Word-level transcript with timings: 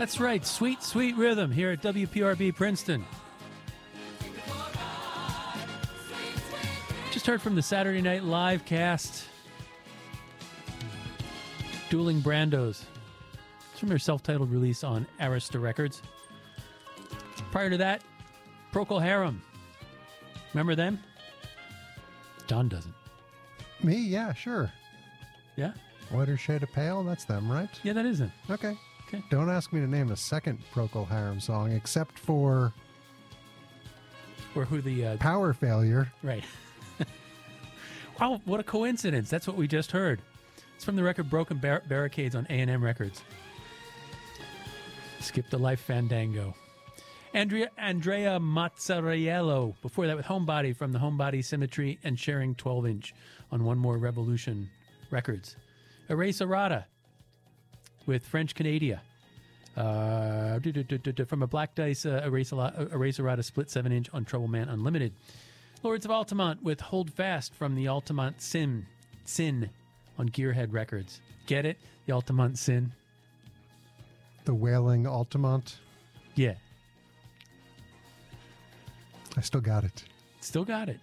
That's 0.00 0.18
right, 0.18 0.46
sweet, 0.46 0.82
sweet 0.82 1.14
rhythm 1.14 1.52
here 1.52 1.72
at 1.72 1.82
WPRB 1.82 2.56
Princeton. 2.56 3.04
Just 7.10 7.26
heard 7.26 7.42
from 7.42 7.54
the 7.54 7.60
Saturday 7.60 8.00
Night 8.00 8.24
Live 8.24 8.64
cast. 8.64 9.26
Dueling 11.90 12.22
Brandos. 12.22 12.84
It's 13.72 13.78
from 13.78 13.90
their 13.90 13.98
self 13.98 14.22
titled 14.22 14.50
release 14.50 14.82
on 14.84 15.06
Arista 15.20 15.60
Records. 15.60 16.00
Prior 17.52 17.68
to 17.68 17.76
that, 17.76 18.00
Procol 18.72 19.02
Harum. 19.02 19.42
Remember 20.54 20.74
them? 20.74 20.98
Don 22.46 22.70
doesn't. 22.70 22.94
Me? 23.82 23.96
Yeah, 23.96 24.32
sure. 24.32 24.72
Yeah? 25.56 25.72
Whiter 26.08 26.38
Shade 26.38 26.62
of 26.62 26.72
Pale? 26.72 27.04
That's 27.04 27.26
them, 27.26 27.52
right? 27.52 27.68
Yeah, 27.82 27.92
that 27.92 28.06
isn't. 28.06 28.32
Okay. 28.48 28.78
Okay. 29.12 29.24
Don't 29.28 29.50
ask 29.50 29.72
me 29.72 29.80
to 29.80 29.88
name 29.88 30.12
a 30.12 30.16
second 30.16 30.60
Procol 30.72 31.08
Harum 31.08 31.40
song 31.40 31.72
except 31.72 32.16
for 32.16 32.72
Or 34.54 34.64
who 34.64 34.80
the. 34.80 35.04
Uh, 35.06 35.16
Power 35.16 35.52
Failure. 35.52 36.12
Right. 36.22 36.44
wow, 38.20 38.40
what 38.44 38.60
a 38.60 38.62
coincidence. 38.62 39.28
That's 39.28 39.48
what 39.48 39.56
we 39.56 39.66
just 39.66 39.90
heard. 39.90 40.20
It's 40.76 40.84
from 40.84 40.94
the 40.94 41.02
record 41.02 41.28
Broken 41.28 41.58
Bar- 41.58 41.82
Barricades 41.88 42.36
on 42.36 42.46
A&M 42.48 42.82
Records. 42.84 43.22
Skip 45.18 45.50
the 45.50 45.58
Life 45.58 45.80
Fandango. 45.80 46.54
Andrea 47.34 47.70
Andrea 47.78 48.38
Mazzariello. 48.38 49.74
Before 49.82 50.06
that 50.06 50.16
with 50.16 50.26
Homebody 50.26 50.74
from 50.74 50.92
the 50.92 51.00
Homebody 51.00 51.44
Symmetry 51.44 51.98
and 52.04 52.18
sharing 52.18 52.54
12 52.54 52.86
inch 52.86 53.14
on 53.50 53.64
One 53.64 53.78
More 53.78 53.98
Revolution 53.98 54.70
Records. 55.10 55.56
Erase 56.08 56.40
Errata 56.40 56.86
with 58.10 58.26
French 58.26 58.56
Canadia. 58.56 58.98
Uh, 59.76 60.58
from 61.26 61.42
a 61.44 61.46
Black 61.46 61.76
Dice 61.76 62.04
uh, 62.04 62.22
Erase, 62.24 62.50
Errata- 62.50 62.92
Erase 62.92 63.20
Errata 63.20 63.44
split 63.44 63.70
7 63.70 63.92
inch 63.92 64.10
on 64.12 64.24
Troubleman 64.24 64.68
Unlimited. 64.68 65.12
Lords 65.84 66.04
of 66.04 66.10
Altamont 66.10 66.60
with 66.60 66.80
Hold 66.80 67.12
Fast 67.12 67.54
from 67.54 67.76
the 67.76 67.86
Altamont 67.86 68.42
Sin 68.42 68.84
Sin 69.26 69.70
on 70.18 70.28
Gearhead 70.28 70.72
Records. 70.72 71.20
Get 71.46 71.64
it? 71.64 71.78
The 72.06 72.12
Altamont 72.12 72.58
Sin? 72.58 72.90
The 74.44 74.54
Wailing 74.54 75.06
Altamont. 75.06 75.78
Yeah. 76.34 76.54
I 79.36 79.40
still 79.40 79.60
got 79.60 79.84
it. 79.84 80.02
Still 80.40 80.64
got 80.64 80.88
it. 80.88 80.98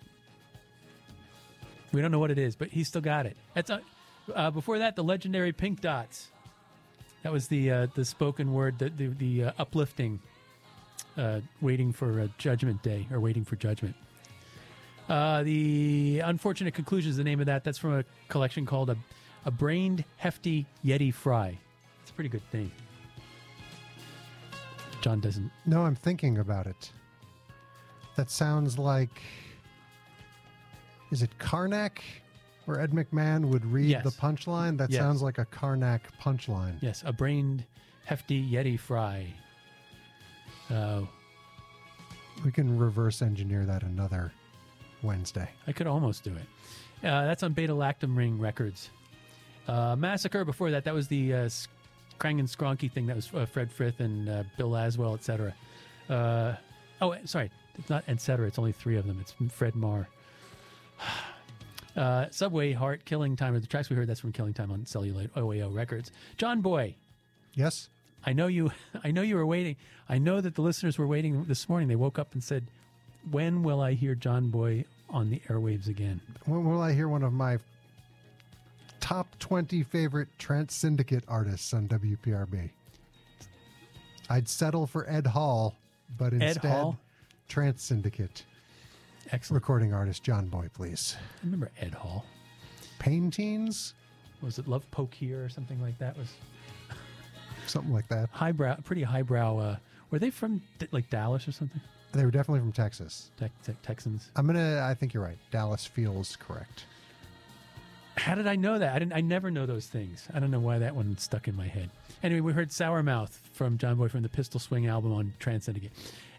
We 1.94 2.02
don't 2.02 2.12
know 2.12 2.20
what 2.20 2.32
it 2.32 2.38
is, 2.38 2.58
but 2.58 2.68
he 2.68 2.84
still 2.84 3.00
got 3.00 3.26
it. 3.26 3.38
That's 3.54 3.70
uh, 3.70 3.80
uh, 4.36 4.52
before 4.52 4.80
that, 4.80 4.98
the 4.98 5.06
legendary 5.06 5.54
Pink 5.54 5.80
Dots. 5.80 6.32
That 7.28 7.34
was 7.34 7.50
the 7.50 7.70
uh, 7.70 7.88
the 7.94 8.06
spoken 8.06 8.54
word, 8.54 8.80
the 8.80 8.88
the, 8.88 9.08
the 9.08 9.44
uh, 9.44 9.52
uplifting, 9.60 10.22
uh, 11.18 11.42
waiting 11.60 11.92
for 11.92 12.22
uh, 12.22 12.28
Judgment 12.38 12.82
Day 12.82 13.06
or 13.12 13.20
waiting 13.20 13.44
for 13.44 13.58
Judgment. 13.58 13.98
Uh, 15.10 15.44
the 15.44 16.22
unfortunate 16.24 16.74
conclusion 16.74 17.12
is 17.12 17.18
the 17.18 17.26
name 17.26 17.42
of 17.42 17.48
that. 17.48 17.66
That's 17.66 17.78
from 17.78 18.00
a 18.00 18.06
collection 18.30 18.66
called 18.66 18.92
a 18.92 18.98
a 19.44 19.52
brained 19.52 20.06
hefty 20.16 20.66
Yeti 20.86 21.14
fry. 21.14 21.60
It's 22.02 22.12
a 22.12 22.14
pretty 22.14 22.30
good 22.30 22.50
thing. 22.50 22.72
Jon 25.02 25.20
doesn't. 25.20 25.52
No, 25.66 25.82
I'm 25.82 25.96
thinking 25.96 26.38
about 26.38 26.66
it. 26.66 26.94
That 28.16 28.32
sounds 28.32 28.80
like. 28.80 29.22
Is 31.12 31.24
it 31.24 31.38
Karnak? 31.40 32.00
Where 32.68 32.82
Ed 32.82 32.92
McMahon 32.92 33.46
would 33.46 33.66
read 33.66 33.86
Yes. 33.88 34.04
the 34.04 34.10
punchline? 34.12 34.78
That 34.78 34.90
Yes. 34.90 35.00
sounds 35.02 35.22
like 35.22 35.38
a 35.38 35.46
Karnak 35.46 36.02
punchline. 36.22 36.78
Yes, 36.82 37.02
a 37.06 37.14
brained 37.14 37.64
hefty 38.06 38.46
Yeti 38.46 38.78
fry. 38.78 39.34
Uh, 40.70 41.04
We 42.44 42.52
can 42.52 42.78
reverse 42.78 43.22
engineer 43.24 43.66
that 43.66 43.82
another 43.84 44.32
Wednesday. 45.02 45.50
I 45.66 45.72
could 45.72 45.88
almost 45.88 46.24
do 46.24 46.36
it. 46.36 46.46
Uh, 47.08 47.26
that's 47.26 47.42
on 47.42 47.54
Beta 47.54 47.74
Lactam 47.74 48.16
Ring 48.16 48.38
Records. 48.38 48.90
Uh, 49.68 49.96
Massacre. 49.96 50.44
Before 50.46 50.70
that, 50.70 50.84
that 50.84 50.94
was 50.94 51.08
the 51.08 51.34
uh, 51.34 51.50
Krang 52.20 52.38
and 52.40 52.48
Skronky 52.48 52.92
thing. 52.92 53.08
That 53.08 53.16
was 53.16 53.34
uh, 53.34 53.46
Fred 53.48 53.72
Frith 53.72 54.02
and 54.02 54.30
uh, 54.30 54.44
Bill 54.58 54.70
Laswell, 54.70 55.16
etc. 55.16 55.56
Uh, 56.10 56.54
oh, 57.02 57.16
sorry, 57.26 57.50
it's 57.76 57.90
not 57.90 58.04
etc. 58.08 58.46
It's 58.46 58.60
only 58.60 58.72
three 58.74 58.98
of 58.98 59.08
them. 59.08 59.18
It's 59.22 59.34
Fred 59.54 59.74
Maher. 59.76 60.08
Uh, 61.98 62.28
Subway 62.30 62.74
Heart, 62.74 63.06
Killing 63.06 63.36
Time. 63.36 63.56
Are 63.56 63.60
the 63.60 63.68
tracks 63.68 63.90
we 63.90 63.96
heard? 63.96 64.08
That's 64.08 64.20
from 64.20 64.32
Killing 64.32 64.54
Time 64.54 64.72
on 64.72 64.86
Celluloid 64.86 65.34
OAO 65.34 65.74
Records. 65.74 66.12
John 66.38 66.62
Boy. 66.62 66.96
Yes. 67.56 67.90
I 68.26 68.34
know 68.34 68.48
you. 68.48 68.72
I 69.04 69.12
know 69.12 69.24
you 69.24 69.36
were 69.36 69.46
waiting. 69.46 69.76
I 70.08 70.20
know 70.20 70.40
that 70.40 70.56
the 70.56 70.62
listeners 70.62 70.98
were 70.98 71.08
waiting 71.08 71.46
this 71.46 71.68
morning. 71.68 71.88
They 71.88 71.96
woke 71.96 72.20
up 72.20 72.34
and 72.34 72.44
said, 72.44 72.68
"When 73.32 73.64
will 73.64 73.82
I 73.82 73.94
hear 73.94 74.14
John 74.16 74.50
Boy 74.50 74.86
on 75.10 75.30
the 75.32 75.42
airwaves 75.48 75.88
again?" 75.88 76.22
When 76.46 76.66
will 76.66 76.82
I 76.82 76.94
hear 76.94 77.08
one 77.10 77.24
of 77.24 77.34
my 77.34 77.58
top 79.00 79.28
20 79.40 79.84
favorite 79.84 80.28
Trance 80.38 80.76
Syndicate 80.76 81.24
artists 81.28 81.74
on 81.74 81.88
WPRB? 81.88 82.70
I'd 84.30 84.50
settle 84.50 84.86
for 84.86 85.10
Ed 85.10 85.26
Hall, 85.28 85.76
but 86.18 86.34
Ed 86.34 86.42
instead, 86.44 86.72
Hall? 86.72 87.00
Trance 87.48 87.84
Syndicate. 87.84 88.44
Excellent. 89.32 89.62
Recording 89.62 89.94
artist 89.94 90.24
John 90.24 90.48
Boy, 90.48 90.70
please. 90.74 91.16
I 91.42 91.46
remember 91.46 91.70
Ed 91.80 91.94
Hall. 91.94 92.26
Pain 93.00 93.30
Teens? 93.30 93.94
Was 94.42 94.58
it 94.60 94.68
Love 94.68 94.90
Poke 94.92 95.14
here 95.14 95.44
or 95.44 95.50
something 95.50 95.82
like 95.82 95.98
that? 96.00 96.18
Was 96.18 96.28
Something 97.68 97.94
like 97.94 98.08
that. 98.10 98.30
highbrow, 98.32 98.78
pretty 98.86 99.04
highbrow. 99.04 99.58
Uh, 99.58 99.76
were 100.12 100.20
they 100.20 100.30
from 100.30 100.62
like 100.92 101.10
Dallas 101.10 101.48
or 101.48 101.52
something? 101.52 101.82
They 102.14 102.24
were 102.24 102.32
definitely 102.32 102.62
from 102.62 102.72
Texas. 102.72 103.32
Te- 103.38 103.48
Te- 103.66 103.74
Texans. 103.84 104.32
I'm 104.36 104.46
gonna. 104.48 104.82
I 104.90 104.94
think 104.94 105.14
you're 105.14 105.24
right. 105.24 105.38
Dallas 105.52 105.86
feels 105.86 106.38
correct. 106.38 106.86
How 108.16 108.34
did 108.34 108.48
I 108.48 108.56
know 108.56 108.80
that? 108.80 108.96
I 108.96 109.00
didn't. 109.00 109.14
I 109.14 109.22
never 109.22 109.52
know 109.52 109.66
those 109.66 109.88
things. 109.88 110.28
I 110.34 110.40
don't 110.40 110.50
know 110.50 110.60
why 110.60 110.80
that 110.80 110.96
one 110.96 111.18
stuck 111.18 111.48
in 111.50 111.56
my 111.56 111.68
head. 111.68 111.90
Anyway, 112.24 112.40
we 112.42 112.54
heard 112.54 112.72
Sour 112.72 113.04
Mouth 113.04 113.40
from 113.52 113.78
John 113.78 113.96
Boy 113.98 114.08
from 114.08 114.22
the 114.24 114.30
Pistol 114.30 114.60
Swing 114.60 114.88
album 114.88 115.12
on 115.14 115.34
Transcendent, 115.40 115.92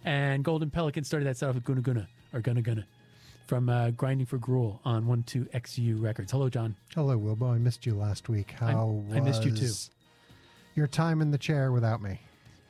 and 0.04 0.44
Golden 0.44 0.70
Pelican 0.70 1.04
started 1.04 1.26
that 1.26 1.36
set 1.36 1.48
off 1.48 1.54
with 1.54 1.64
Guna 1.64 1.80
Guna 1.80 2.08
or 2.32 2.40
Guna 2.40 2.62
Guna 2.62 2.86
from 3.46 3.68
uh, 3.68 3.90
Grinding 3.90 4.26
for 4.26 4.38
Gruel 4.38 4.80
on 4.84 5.06
One 5.06 5.22
Two 5.22 5.46
XU 5.54 6.00
Records. 6.00 6.32
Hello, 6.32 6.48
Jon. 6.48 6.76
Hello, 6.94 7.18
Wilbo. 7.18 7.54
I 7.54 7.58
missed 7.58 7.86
you 7.86 7.94
last 7.94 8.28
week. 8.28 8.52
How 8.52 9.02
I 9.12 9.20
missed 9.20 9.44
you 9.44 9.50
too. 9.50 9.72
Your 10.74 10.86
time 10.86 11.20
in 11.20 11.30
the 11.30 11.38
chair 11.38 11.72
without 11.72 12.00
me. 12.02 12.20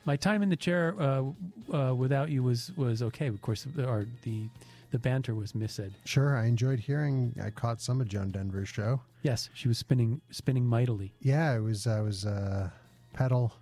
My 0.05 0.15
time 0.15 0.41
in 0.41 0.49
the 0.49 0.55
chair 0.55 0.95
uh, 0.99 1.23
uh, 1.71 1.93
without 1.93 2.29
you 2.29 2.41
was 2.41 2.71
was 2.75 3.01
okay. 3.03 3.27
Of 3.27 3.41
course, 3.41 3.67
our, 3.77 4.05
the 4.23 4.47
the 4.91 4.97
banter 4.97 5.35
was 5.35 5.51
missaid. 5.51 5.91
Sure, 6.05 6.37
I 6.37 6.45
enjoyed 6.45 6.79
hearing. 6.79 7.35
I 7.43 7.49
caught 7.51 7.81
some 7.81 8.01
of 8.01 8.07
Joan 8.07 8.31
Denver's 8.31 8.69
show. 8.69 9.01
Yes, 9.21 9.49
she 9.53 9.67
was 9.67 9.77
spinning 9.77 10.21
spinning 10.31 10.65
mightily. 10.65 11.13
Yeah, 11.21 11.55
it 11.55 11.59
was. 11.59 11.85
I 11.85 12.01
was 12.01 12.25
uh, 12.25 12.69
pedal 13.13 13.53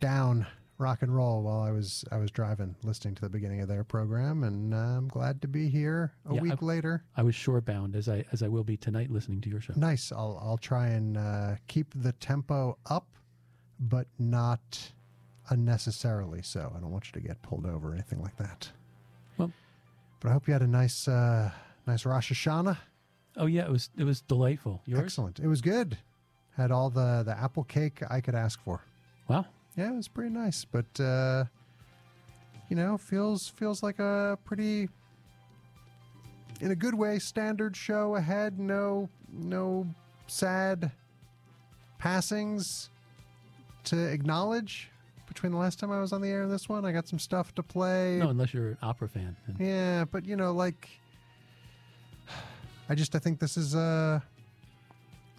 down 0.00 0.46
rock 0.78 1.02
and 1.02 1.14
roll 1.14 1.42
while 1.42 1.60
I 1.60 1.70
was 1.72 2.04
I 2.12 2.18
was 2.18 2.30
driving, 2.30 2.74
listening 2.84 3.14
to 3.16 3.22
the 3.22 3.28
beginning 3.28 3.60
of 3.60 3.68
their 3.68 3.84
program, 3.84 4.44
and 4.44 4.72
uh, 4.72 4.76
I'm 4.76 5.08
glad 5.08 5.42
to 5.42 5.48
be 5.48 5.68
here 5.68 6.12
a 6.28 6.34
Yeah, 6.34 6.40
week 6.40 6.62
I- 6.62 6.64
layer. 6.64 7.04
I 7.16 7.22
was 7.22 7.34
shore 7.34 7.60
bound 7.60 7.96
as 7.96 8.08
I 8.08 8.24
as 8.32 8.42
I 8.42 8.48
will 8.48 8.64
be 8.64 8.76
tonight 8.76 9.10
listening 9.10 9.40
to 9.42 9.50
your 9.50 9.60
show. 9.60 9.74
Nice. 9.76 10.12
I'll 10.12 10.40
I'll 10.42 10.58
try 10.58 10.88
and 10.88 11.16
uh, 11.16 11.56
keep 11.66 11.92
the 11.94 12.12
tempo 12.12 12.78
up, 12.86 13.06
but 13.80 14.06
not 14.18 14.92
unnecessarily 15.50 16.42
so. 16.42 16.72
I 16.76 16.80
don't 16.80 16.90
want 16.90 17.06
you 17.06 17.12
to 17.20 17.26
get 17.26 17.40
pulled 17.42 17.66
over 17.66 17.90
or 17.90 17.94
anything 17.94 18.20
like 18.22 18.36
that. 18.36 18.70
Well- 19.36 19.52
but 20.20 20.30
I 20.30 20.32
hope 20.32 20.46
you 20.48 20.52
had 20.52 20.62
a 20.62 20.66
nice 20.66 21.06
uh, 21.08 21.50
nice 21.86 22.04
Rosh 22.04 22.32
Hashanah. 22.32 22.76
Oh 23.36 23.46
yeah, 23.46 23.62
it 23.64 23.70
was 23.70 23.90
it 23.96 24.04
was 24.04 24.20
delightful. 24.22 24.82
Yours? 24.86 25.00
Excellent. 25.02 25.38
It 25.38 25.46
was 25.46 25.60
good. 25.60 25.96
Had 26.56 26.70
all 26.72 26.90
the 26.90 27.22
the 27.24 27.36
apple 27.38 27.64
cake 27.64 28.00
I 28.10 28.20
could 28.20 28.34
ask 28.34 28.60
for. 28.62 28.82
Wow. 29.28 29.46
Yeah, 29.78 29.92
it 29.92 29.94
was 29.94 30.08
pretty 30.08 30.30
nice, 30.30 30.64
but 30.64 31.00
uh, 31.00 31.44
you 32.68 32.74
know, 32.74 32.98
feels 32.98 33.46
feels 33.46 33.80
like 33.80 34.00
a 34.00 34.36
pretty, 34.44 34.88
in 36.60 36.72
a 36.72 36.74
good 36.74 36.94
way, 36.94 37.20
standard 37.20 37.76
show 37.76 38.16
ahead. 38.16 38.58
No, 38.58 39.08
no 39.32 39.86
sad 40.26 40.90
passings 41.96 42.90
to 43.84 43.96
acknowledge 43.96 44.90
between 45.28 45.52
the 45.52 45.58
last 45.58 45.78
time 45.78 45.92
I 45.92 46.00
was 46.00 46.12
on 46.12 46.22
the 46.22 46.28
air 46.28 46.42
and 46.42 46.50
this 46.50 46.68
one. 46.68 46.84
I 46.84 46.90
got 46.90 47.06
some 47.06 47.20
stuff 47.20 47.54
to 47.54 47.62
play. 47.62 48.18
No, 48.18 48.30
unless 48.30 48.52
you're 48.52 48.70
an 48.70 48.78
opera 48.82 49.08
fan. 49.08 49.36
Yeah, 49.60 50.06
but 50.06 50.24
you 50.24 50.34
know, 50.34 50.50
like, 50.50 50.88
I 52.88 52.96
just 52.96 53.14
I 53.14 53.20
think 53.20 53.38
this 53.38 53.56
is 53.56 53.76
uh 53.76 54.18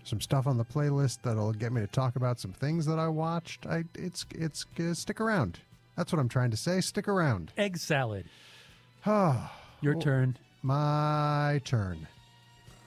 some 0.09 0.19
stuff 0.19 0.47
on 0.47 0.57
the 0.57 0.65
playlist 0.65 1.19
that'll 1.21 1.53
get 1.53 1.71
me 1.71 1.81
to 1.81 1.87
talk 1.87 2.15
about 2.15 2.39
some 2.39 2.51
things 2.51 2.85
that 2.87 2.97
I 2.97 3.07
watched. 3.07 3.65
I 3.67 3.83
it's 3.95 4.25
it's 4.33 4.65
uh, 4.79 4.93
stick 4.93 5.21
around. 5.21 5.59
That's 5.95 6.11
what 6.11 6.19
I'm 6.19 6.27
trying 6.29 6.51
to 6.51 6.57
say. 6.57 6.81
Stick 6.81 7.07
around. 7.07 7.53
Egg 7.57 7.77
salad. 7.77 8.25
Your 9.05 9.39
Well, 9.83 10.01
turn. 10.01 10.37
My 10.63 11.61
turn 11.63 12.07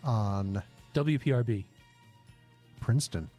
on 0.05 0.63
WPRB. 0.95 1.65
Princeton. 2.81 3.31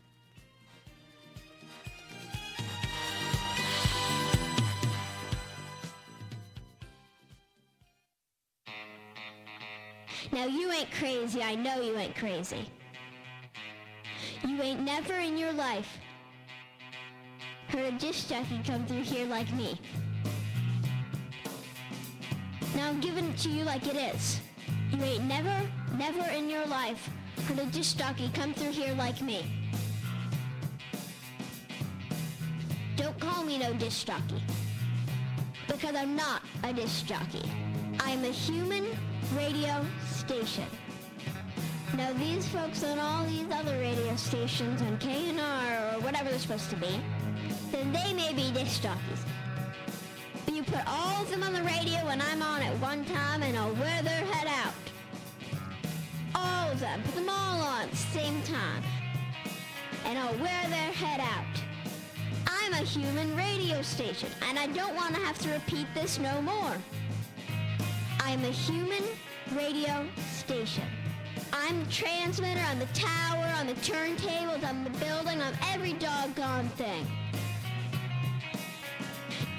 Now 10.31 10.45
you 10.45 10.71
ain't 10.71 10.89
crazy. 10.91 11.43
I 11.43 11.53
know 11.53 11.81
you 11.81 11.95
ain't 11.97 12.15
crazy. 12.15 12.67
You 14.45 14.61
ain't 14.61 14.81
never 14.81 15.13
in 15.13 15.37
your 15.37 15.53
life 15.53 15.97
heard 17.69 17.93
a 17.93 17.97
disc 17.97 18.27
jockey 18.27 18.61
come 18.65 18.85
through 18.85 19.01
here 19.01 19.25
like 19.25 19.51
me. 19.53 19.79
Now 22.75 22.89
I'm 22.89 22.99
giving 22.99 23.25
it 23.25 23.37
to 23.39 23.49
you 23.49 23.63
like 23.63 23.87
it 23.87 23.95
is. 23.95 24.41
You 24.91 25.01
ain't 25.01 25.23
never, 25.23 25.61
never 25.97 26.29
in 26.31 26.49
your 26.49 26.65
life 26.65 27.09
heard 27.47 27.59
a 27.59 27.65
disc 27.67 27.97
jockey 27.97 28.29
come 28.33 28.53
through 28.53 28.71
here 28.71 28.93
like 28.95 29.21
me. 29.21 29.45
Don't 32.97 33.17
call 33.19 33.43
me 33.43 33.57
no 33.57 33.73
disc 33.73 34.05
jockey. 34.05 34.43
Because 35.67 35.95
I'm 35.95 36.15
not 36.17 36.41
a 36.63 36.73
disc 36.73 37.05
jockey. 37.05 37.49
I'm 38.01 38.23
a 38.25 38.31
human 38.31 38.85
radio 39.35 39.85
station. 40.05 40.67
Now 41.95 42.11
these 42.13 42.47
folks 42.47 42.83
on 42.83 42.97
all 42.97 43.23
these 43.25 43.45
other 43.51 43.77
radio 43.77 44.15
stations 44.15 44.81
on 44.81 44.97
KNR 44.97 45.93
or 45.95 46.01
whatever 46.01 46.29
they're 46.31 46.39
supposed 46.39 46.71
to 46.71 46.75
be, 46.75 46.99
then 47.71 47.93
they 47.93 48.13
may 48.13 48.33
be 48.33 48.51
disc 48.51 48.81
jockeys. 48.81 49.23
But 50.43 50.55
you 50.55 50.63
put 50.63 50.81
all 50.87 51.21
of 51.21 51.29
them 51.29 51.43
on 51.43 51.53
the 51.53 51.61
radio 51.61 52.03
when 52.05 52.19
I'm 52.19 52.41
on 52.41 52.63
at 52.63 52.75
one 52.79 53.05
time 53.05 53.43
and 53.43 53.55
I'll 53.55 53.75
wear 53.75 54.01
their 54.01 54.25
head 54.25 54.47
out. 54.47 54.73
All 56.33 56.71
of 56.71 56.79
them, 56.79 57.03
put 57.03 57.13
them 57.13 57.29
all 57.29 57.61
on 57.61 57.83
at 57.83 57.91
the 57.91 57.97
same 57.97 58.41
time. 58.41 58.83
And 60.05 60.17
I'll 60.17 60.37
wear 60.39 60.63
their 60.69 60.91
head 60.93 61.19
out. 61.19 61.61
I'm 62.47 62.73
a 62.73 62.77
human 62.77 63.37
radio 63.37 63.83
station 63.83 64.29
and 64.49 64.57
I 64.57 64.65
don't 64.65 64.95
want 64.95 65.13
to 65.13 65.21
have 65.21 65.37
to 65.39 65.49
repeat 65.51 65.85
this 65.93 66.17
no 66.17 66.41
more. 66.41 66.75
I'm 68.19 68.43
a 68.45 68.51
human 68.51 69.03
radio 69.55 70.07
station. 70.31 70.87
I'm 71.55 71.85
the 71.85 71.91
transmitter, 71.91 72.59
I'm 72.59 72.79
the 72.79 72.87
tower, 72.87 73.45
I'm 73.55 73.67
the 73.67 73.75
turntables, 73.75 74.63
I'm 74.63 74.83
the 74.83 74.89
building, 74.89 75.39
I'm 75.39 75.53
every 75.67 75.93
doggone 75.93 76.67
thing. 76.69 77.05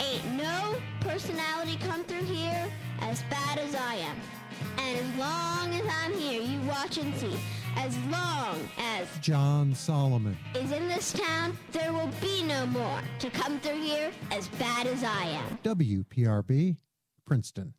Ain't 0.01 0.33
no 0.33 0.75
personality 1.01 1.79
come 1.87 2.03
through 2.03 2.25
here 2.25 2.69
as 3.01 3.23
bad 3.31 3.59
as 3.59 3.77
I 3.77 3.95
am. 3.95 4.17
And 4.79 4.99
as 4.99 5.19
long 5.19 5.73
as 5.73 5.87
I'm 6.03 6.13
here, 6.15 6.43
you 6.43 6.61
watch 6.63 6.99
and 6.99 7.15
see. 7.15 7.39
As 7.77 7.97
long 8.11 8.59
as 8.79 9.09
Jon 9.21 9.73
Solomon. 9.73 10.37
is 10.57 10.73
in 10.73 10.89
this 10.89 11.13
town, 11.13 11.57
there 11.71 11.93
will 11.93 12.11
be 12.21 12.43
no 12.43 12.67
more 12.67 13.01
to 13.21 13.31
come 13.31 13.61
through 13.61 13.81
here 13.81 14.11
as 14.33 14.49
bad 14.49 14.89
as 14.89 15.05
I 15.05 15.27
am. 15.27 15.59
WPRB, 15.63 16.77
Princeton. 17.25 17.75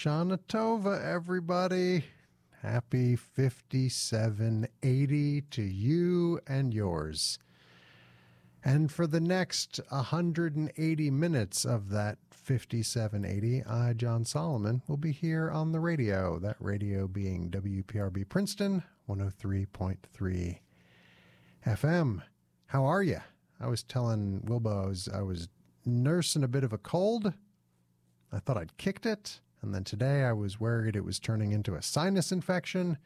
Lashana 0.00 0.38
Tova, 0.48 1.04
everybody. 1.04 2.04
Happy 2.62 3.16
5780 3.16 5.40
to 5.42 5.62
you 5.62 6.40
and 6.46 6.72
yours. 6.72 7.38
And 8.64 8.90
for 8.90 9.06
the 9.06 9.20
next 9.20 9.78
180 9.90 11.10
minutes 11.10 11.66
of 11.66 11.90
that 11.90 12.16
5780, 12.30 13.62
I, 13.64 13.92
Jon 13.92 14.24
Solomon, 14.24 14.80
will 14.88 14.96
be 14.96 15.12
here 15.12 15.50
on 15.50 15.72
the 15.72 15.80
radio. 15.80 16.38
That 16.38 16.56
radio 16.60 17.06
being 17.06 17.50
WPRB 17.50 18.26
Princeton 18.26 18.82
103.3 19.06 20.60
FM. 21.66 22.22
How 22.68 22.86
are 22.86 23.02
you? 23.02 23.20
I 23.60 23.66
was 23.66 23.82
telling 23.82 24.40
Wilbo 24.46 24.82
I 24.82 24.86
was, 24.86 25.10
I 25.12 25.20
was 25.20 25.50
nursing 25.84 26.42
a 26.42 26.48
bit 26.48 26.64
of 26.64 26.72
a 26.72 26.78
cold. 26.78 27.34
I 28.32 28.38
thought 28.38 28.56
I'd 28.56 28.78
kicked 28.78 29.04
it. 29.04 29.40
And 29.62 29.74
then 29.74 29.84
today 29.84 30.24
I 30.24 30.32
was 30.32 30.60
worried 30.60 30.96
it 30.96 31.04
was 31.04 31.18
turning 31.18 31.52
into 31.52 31.74
a 31.74 31.82
sinus 31.82 32.32
infection. 32.32 32.98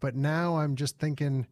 But 0.00 0.14
now 0.14 0.58
I'm 0.58 0.76
just 0.76 0.98
thinking 0.98 1.46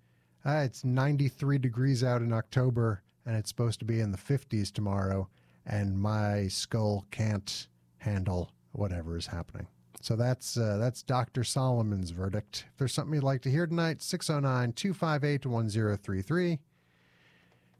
ah, 0.45 0.61
it's 0.61 0.85
93 0.85 1.59
degrees 1.59 2.05
out 2.05 2.23
in 2.23 2.33
October 2.33 3.03
and 3.26 3.37
it's 3.37 3.49
supposed 3.49 3.79
to 3.79 3.85
be 3.85 4.00
in 4.00 4.12
the 4.12 4.19
50s 4.19 4.73
tomorrow. 4.73 5.29
And 5.67 5.99
my 5.99 6.49
skull 6.49 7.07
can't 7.11 7.69
handle 7.99 8.50
whatever 8.73 9.17
is 9.17 9.26
happening. 9.26 9.67
So 10.03 10.17
that's 10.17 10.59
uh, 10.59 10.76
that's 10.76 11.03
Dr. 11.03 11.45
Solomon's 11.45 12.11
verdict. 12.11 12.67
If 12.71 12.76
there's 12.76 12.93
something 12.93 13.14
you'd 13.14 13.23
like 13.23 13.41
to 13.43 13.50
hear 13.50 13.67
tonight, 13.67 14.03
609 14.03 14.75
258 14.75 15.47
1033. 15.47 16.59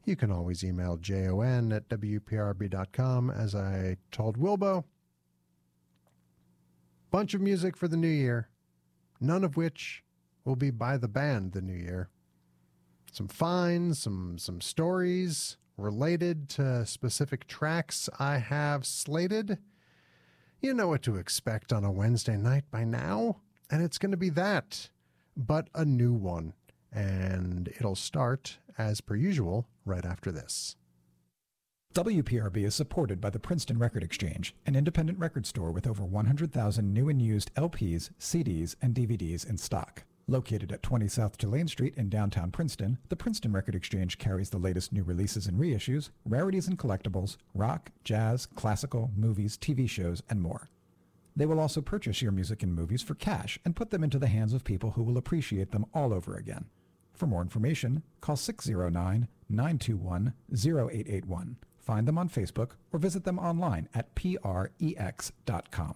You 0.05 0.15
can 0.15 0.31
always 0.31 0.63
email 0.63 0.97
jon 0.97 1.71
at 1.71 1.87
wprb.com, 1.89 3.29
as 3.29 3.53
I 3.53 3.97
told 4.11 4.39
Wilbo. 4.39 4.85
Bunch 7.15 7.33
of 7.33 7.39
music 7.39 7.77
for 7.77 7.87
the 7.87 7.95
new 7.95 8.09
year, 8.09 8.49
none 9.21 9.45
of 9.45 9.55
which 9.55 10.03
will 10.43 10.57
be 10.57 10.69
by 10.69 10.97
the 10.97 11.07
band 11.07 11.53
the 11.53 11.61
new 11.61 11.71
year. 11.71 12.09
Some 13.09 13.29
finds, 13.29 13.99
some 13.99 14.37
some 14.37 14.59
stories 14.59 15.55
related 15.77 16.49
to 16.49 16.85
specific 16.85 17.47
tracks 17.47 18.09
I 18.19 18.39
have 18.39 18.85
slated. 18.85 19.59
You 20.59 20.73
know 20.73 20.89
what 20.89 21.03
to 21.03 21.15
expect 21.15 21.71
on 21.71 21.85
a 21.85 21.89
Wednesday 21.89 22.35
night 22.35 22.65
by 22.69 22.83
now, 22.83 23.37
and 23.71 23.81
it's 23.81 23.97
going 23.97 24.11
to 24.11 24.17
be 24.17 24.31
that, 24.31 24.89
but 25.37 25.69
a 25.73 25.85
new 25.85 26.11
one. 26.11 26.51
And 26.91 27.69
it'll 27.79 27.95
start, 27.95 28.57
as 28.77 28.99
per 28.99 29.15
usual, 29.15 29.69
right 29.85 30.05
after 30.05 30.33
this. 30.33 30.75
WPRB 31.95 32.65
is 32.65 32.75
supported 32.75 33.21
by 33.21 33.29
the 33.29 33.39
Princeton 33.39 33.79
Record 33.79 34.03
Exchange, 34.03 34.53
an 34.65 34.75
independent 34.75 35.17
record 35.17 35.45
store 35.45 35.71
with 35.71 35.87
over 35.87 36.03
100,000 36.03 36.93
new 36.93 37.07
and 37.07 37.21
used 37.21 37.55
LPs, 37.55 38.09
CDs, 38.19 38.75
and 38.81 38.93
DVDs 38.93 39.49
in 39.49 39.57
stock. 39.57 40.03
Located 40.27 40.73
at 40.73 40.83
20 40.83 41.07
South 41.07 41.37
Tulane 41.37 41.69
Street 41.69 41.93
in 41.95 42.09
downtown 42.09 42.51
Princeton, 42.51 42.97
the 43.07 43.15
Princeton 43.15 43.53
Record 43.53 43.75
Exchange 43.75 44.17
carries 44.17 44.49
the 44.49 44.57
latest 44.57 44.91
new 44.91 45.03
releases 45.03 45.47
and 45.47 45.57
reissues, 45.57 46.09
rarities 46.25 46.67
and 46.67 46.77
collectibles, 46.77 47.37
rock, 47.53 47.91
jazz, 48.03 48.45
classical, 48.45 49.09
movies, 49.15 49.57
TV 49.57 49.89
shows, 49.89 50.21
and 50.29 50.41
more. 50.41 50.69
They 51.33 51.45
will 51.45 51.61
also 51.61 51.79
purchase 51.79 52.21
your 52.21 52.33
music 52.33 52.61
and 52.61 52.75
movies 52.75 53.03
for 53.03 53.15
cash 53.15 53.57
and 53.63 53.73
put 53.73 53.91
them 53.91 54.03
into 54.03 54.19
the 54.19 54.27
hands 54.27 54.51
of 54.51 54.65
people 54.65 54.91
who 54.91 55.03
will 55.03 55.17
appreciate 55.17 55.71
them 55.71 55.85
all 55.93 56.13
over 56.13 56.35
again. 56.35 56.65
For 57.13 57.25
more 57.25 57.41
information, 57.41 58.03
call 58.19 58.35
609 58.35 59.29
921 59.47 60.33
0881. 60.51 61.55
Find 61.85 62.07
them 62.07 62.17
on 62.17 62.29
Facebook 62.29 62.71
or 62.91 62.97
visit 62.97 63.23
them 63.25 63.37
online 63.37 63.87
at 63.93 64.15
prex.com. 64.15 65.95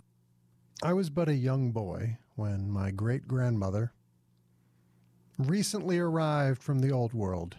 I 0.83 0.93
was 0.93 1.09
but 1.09 1.27
a 1.27 1.33
young 1.33 1.71
boy 1.71 2.19
when 2.35 2.69
my 2.69 2.91
great 2.91 3.27
grandmother, 3.27 3.91
recently 5.37 5.97
arrived 5.97 6.61
from 6.61 6.79
the 6.79 6.91
old 6.91 7.13
world, 7.13 7.57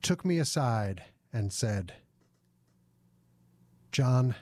took 0.00 0.24
me 0.24 0.38
aside 0.38 1.02
and 1.32 1.52
said, 1.52 1.92
Jon, 3.90 4.36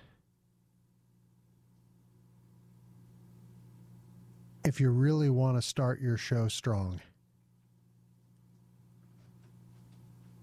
if 4.64 4.80
you 4.80 4.90
really 4.90 5.30
want 5.30 5.56
to 5.56 5.62
start 5.62 6.00
your 6.00 6.16
show 6.16 6.46
strong, 6.48 7.00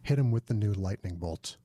hit 0.10 0.18
him 0.18 0.32
with 0.32 0.48
the 0.48 0.56
new 0.56 0.74
lightning 0.74 1.16
bolt. 1.18 1.56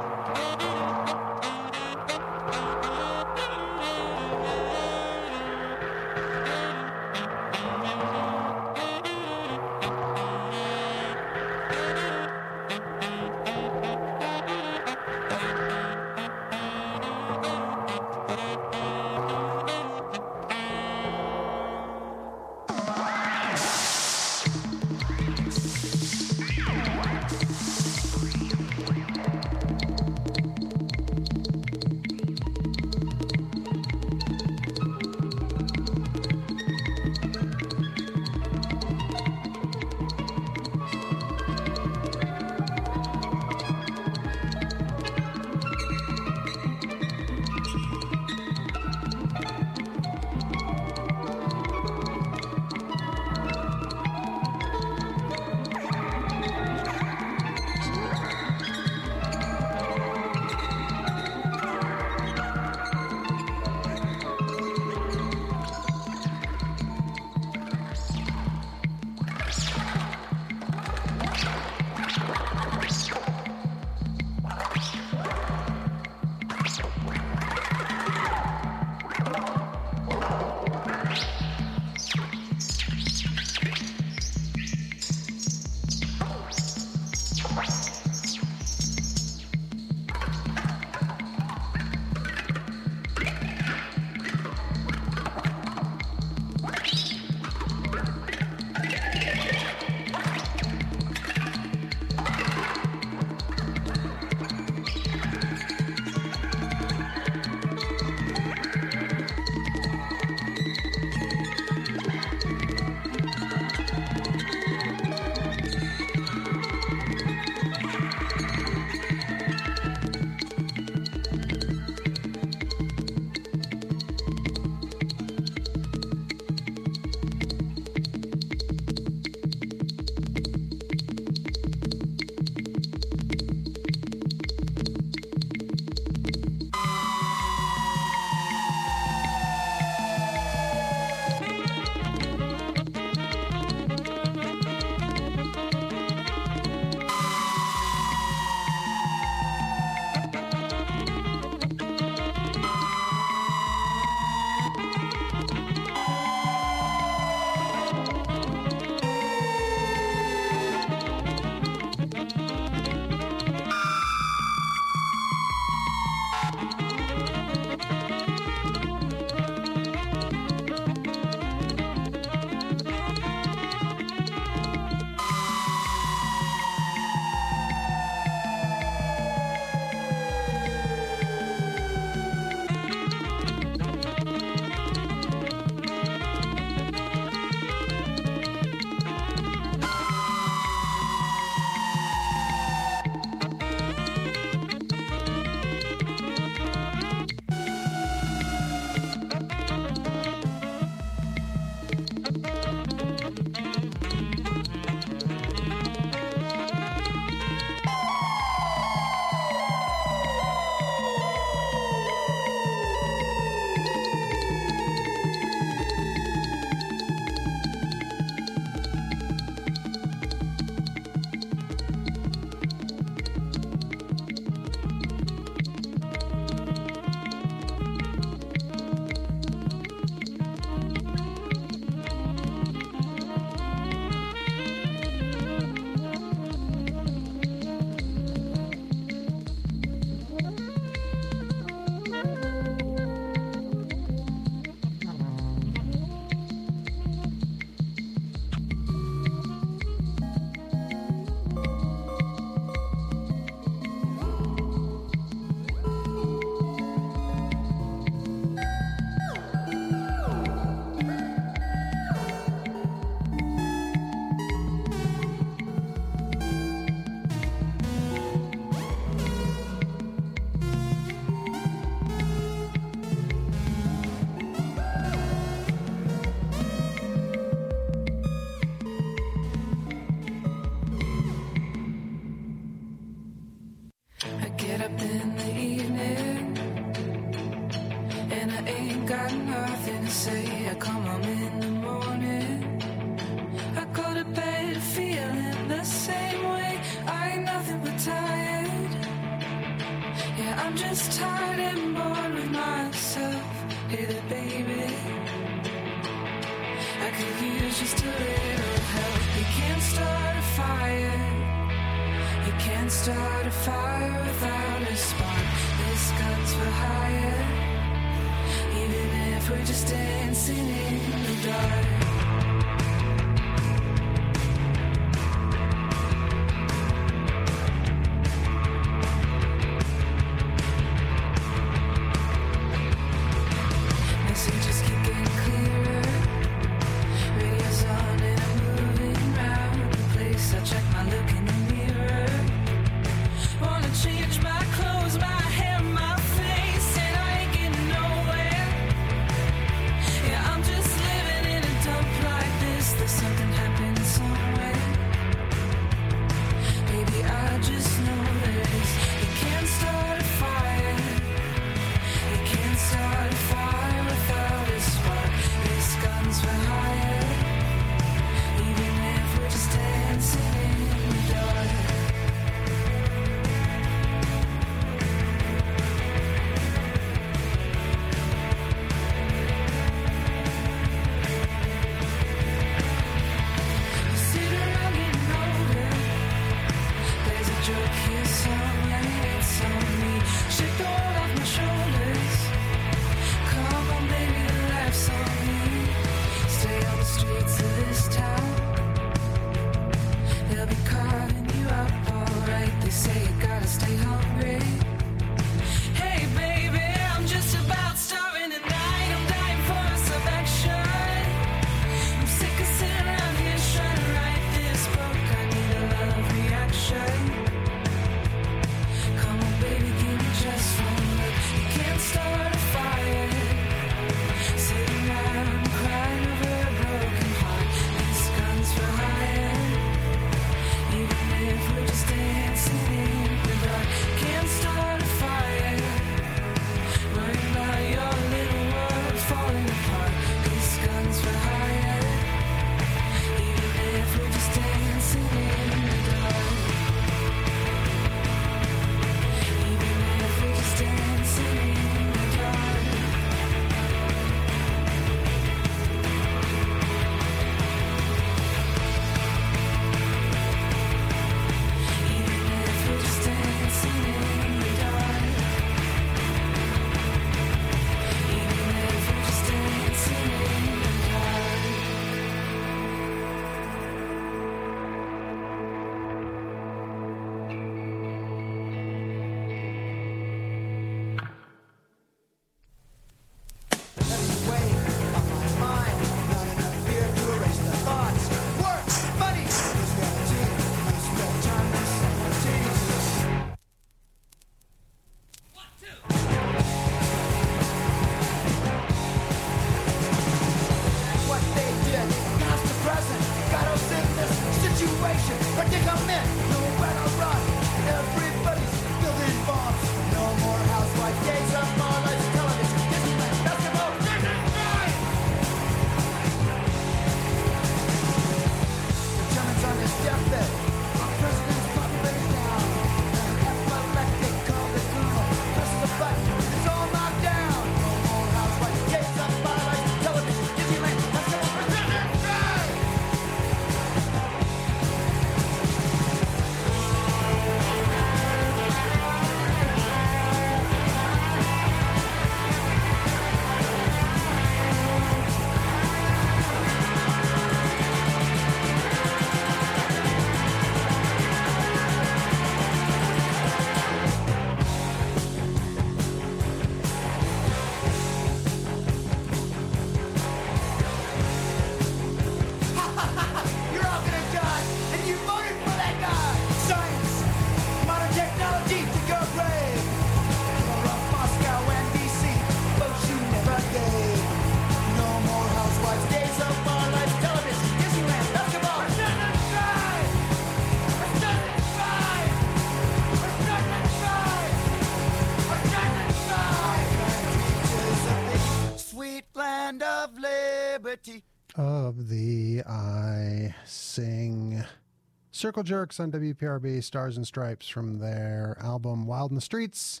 Circle 595.34 595.64
Jerks 595.64 595.98
on 595.98 596.12
WPRB, 596.12 596.80
Stars 596.80 597.16
and 597.16 597.26
Stripes 597.26 597.66
from 597.66 597.98
their 597.98 598.56
album 598.60 599.04
Wild 599.04 599.32
in 599.32 599.34
the 599.34 599.40
Streets. 599.40 600.00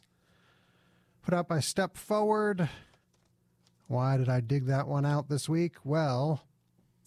Put 1.24 1.34
out 1.34 1.48
by 1.48 1.58
Step 1.58 1.96
Forward. 1.96 2.68
Why 3.88 4.16
did 4.16 4.28
I 4.28 4.38
dig 4.38 4.66
that 4.66 4.86
one 4.86 5.04
out 5.04 5.28
this 5.28 5.48
week? 5.48 5.74
Well, 5.82 6.44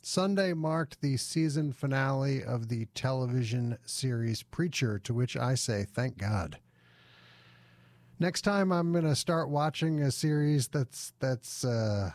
Sunday 0.03 0.51
marked 0.51 0.99
the 0.99 1.15
season 1.15 1.71
finale 1.71 2.43
of 2.43 2.67
the 2.67 2.87
television 2.93 3.77
series 3.85 4.43
Preacher, 4.43 4.99
to 4.99 5.13
which 5.13 5.37
I 5.37 5.55
say 5.55 5.85
thank 5.89 6.17
God. 6.17 6.57
Next 8.19 8.41
time 8.41 8.73
I'm 8.73 8.91
going 8.91 9.05
to 9.05 9.15
start 9.15 9.47
watching 9.47 10.01
a 10.01 10.11
series 10.11 10.67
that's 10.67 11.13
that's 11.19 11.63
uh 11.63 12.11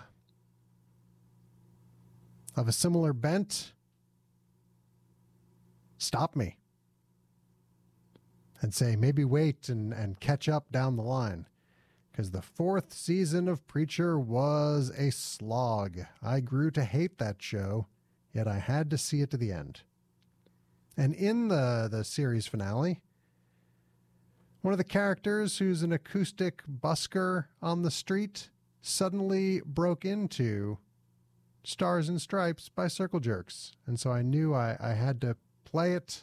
of 2.55 2.69
a 2.69 2.73
similar 2.73 3.15
bent, 3.15 3.73
stop 6.03 6.37
me 6.37 6.57
and 8.61 8.73
say 8.75 8.97
maybe 8.97 9.25
wait 9.25 9.69
and, 9.69 9.93
and 9.93 10.21
catch 10.21 10.49
up 10.49 10.71
down 10.71 10.97
the 10.97 11.03
line. 11.03 11.47
Because 12.11 12.31
the 12.31 12.43
fourth 12.43 12.93
season 12.93 13.49
of 13.49 13.67
Preacher 13.67 14.19
was 14.19 14.91
a 14.97 15.11
slog. 15.11 15.99
I 16.23 16.41
grew 16.41 16.71
to 16.73 16.85
hate 16.85 17.19
that 17.19 17.41
show, 17.41 17.87
yet 18.35 18.47
I 18.47 18.59
had 18.59 18.91
to 18.91 18.99
see 18.99 19.23
it 19.23 19.31
to 19.31 19.39
the 19.39 19.51
end. 19.51 19.81
And 20.97 21.15
in 21.15 21.49
the, 21.49 21.89
the 21.91 22.05
series 22.05 22.47
finale, 22.47 23.01
one 24.61 24.73
of 24.73 24.79
the 24.79 24.85
characters 24.85 25.59
who's 25.59 25.83
an 25.83 25.93
acoustic 25.93 26.63
busker 26.69 27.47
on 27.63 27.83
the 27.83 27.91
street 27.91 28.51
suddenly 28.83 29.63
broke 29.65 30.05
into 30.05 30.79
Stars 31.65 32.09
and 32.09 32.21
Stripes 32.21 32.69
by 32.69 32.89
Circle 32.89 33.21
Jerks. 33.21 33.73
And 33.87 33.99
so 33.99 34.11
I 34.11 34.23
knew 34.23 34.55
I, 34.55 34.77
I 34.79 34.93
had 34.93 35.21
to 35.23 35.37
play 35.73 35.95
it 35.95 36.23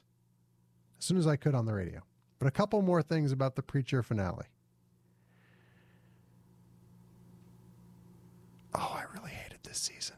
as 1.00 1.06
soon 1.06 1.18
as 1.18 1.28
I 1.28 1.36
could 1.36 1.56
on 1.56 1.66
the 1.66 1.74
radio. 1.74 2.02
But 2.38 2.48
a 2.48 2.52
couple 2.52 2.82
more 2.82 3.02
things 3.02 3.32
about 3.32 3.56
the 3.56 3.64
Preacher 3.64 4.04
finale. 4.04 4.46
Oh, 8.76 8.96
I 8.96 9.04
really 9.14 9.32
hated 9.32 9.60
this 9.64 9.80
season. 9.80 10.16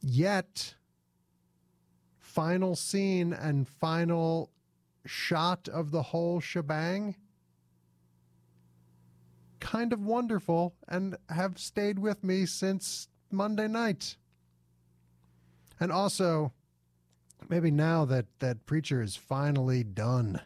Yet, 0.00 0.74
final 2.16 2.76
scene 2.76 3.32
and 3.32 3.68
final 3.68 4.50
shot 5.04 5.68
of 5.68 5.90
the 5.90 6.02
whole 6.02 6.38
shebang 6.38 7.16
kind 9.58 9.92
of 9.92 10.04
wonderful 10.04 10.74
and 10.86 11.16
have 11.28 11.58
stayed 11.58 11.98
with 11.98 12.22
me 12.22 12.46
since 12.46 13.08
Monday 13.30 13.66
night. 13.66 14.16
And 15.80 15.90
also, 15.90 16.52
maybe 17.48 17.70
now 17.70 18.04
that 18.04 18.26
that 18.40 18.66
preacher 18.66 19.02
is 19.02 19.16
finally 19.16 19.84
done, 19.84 20.40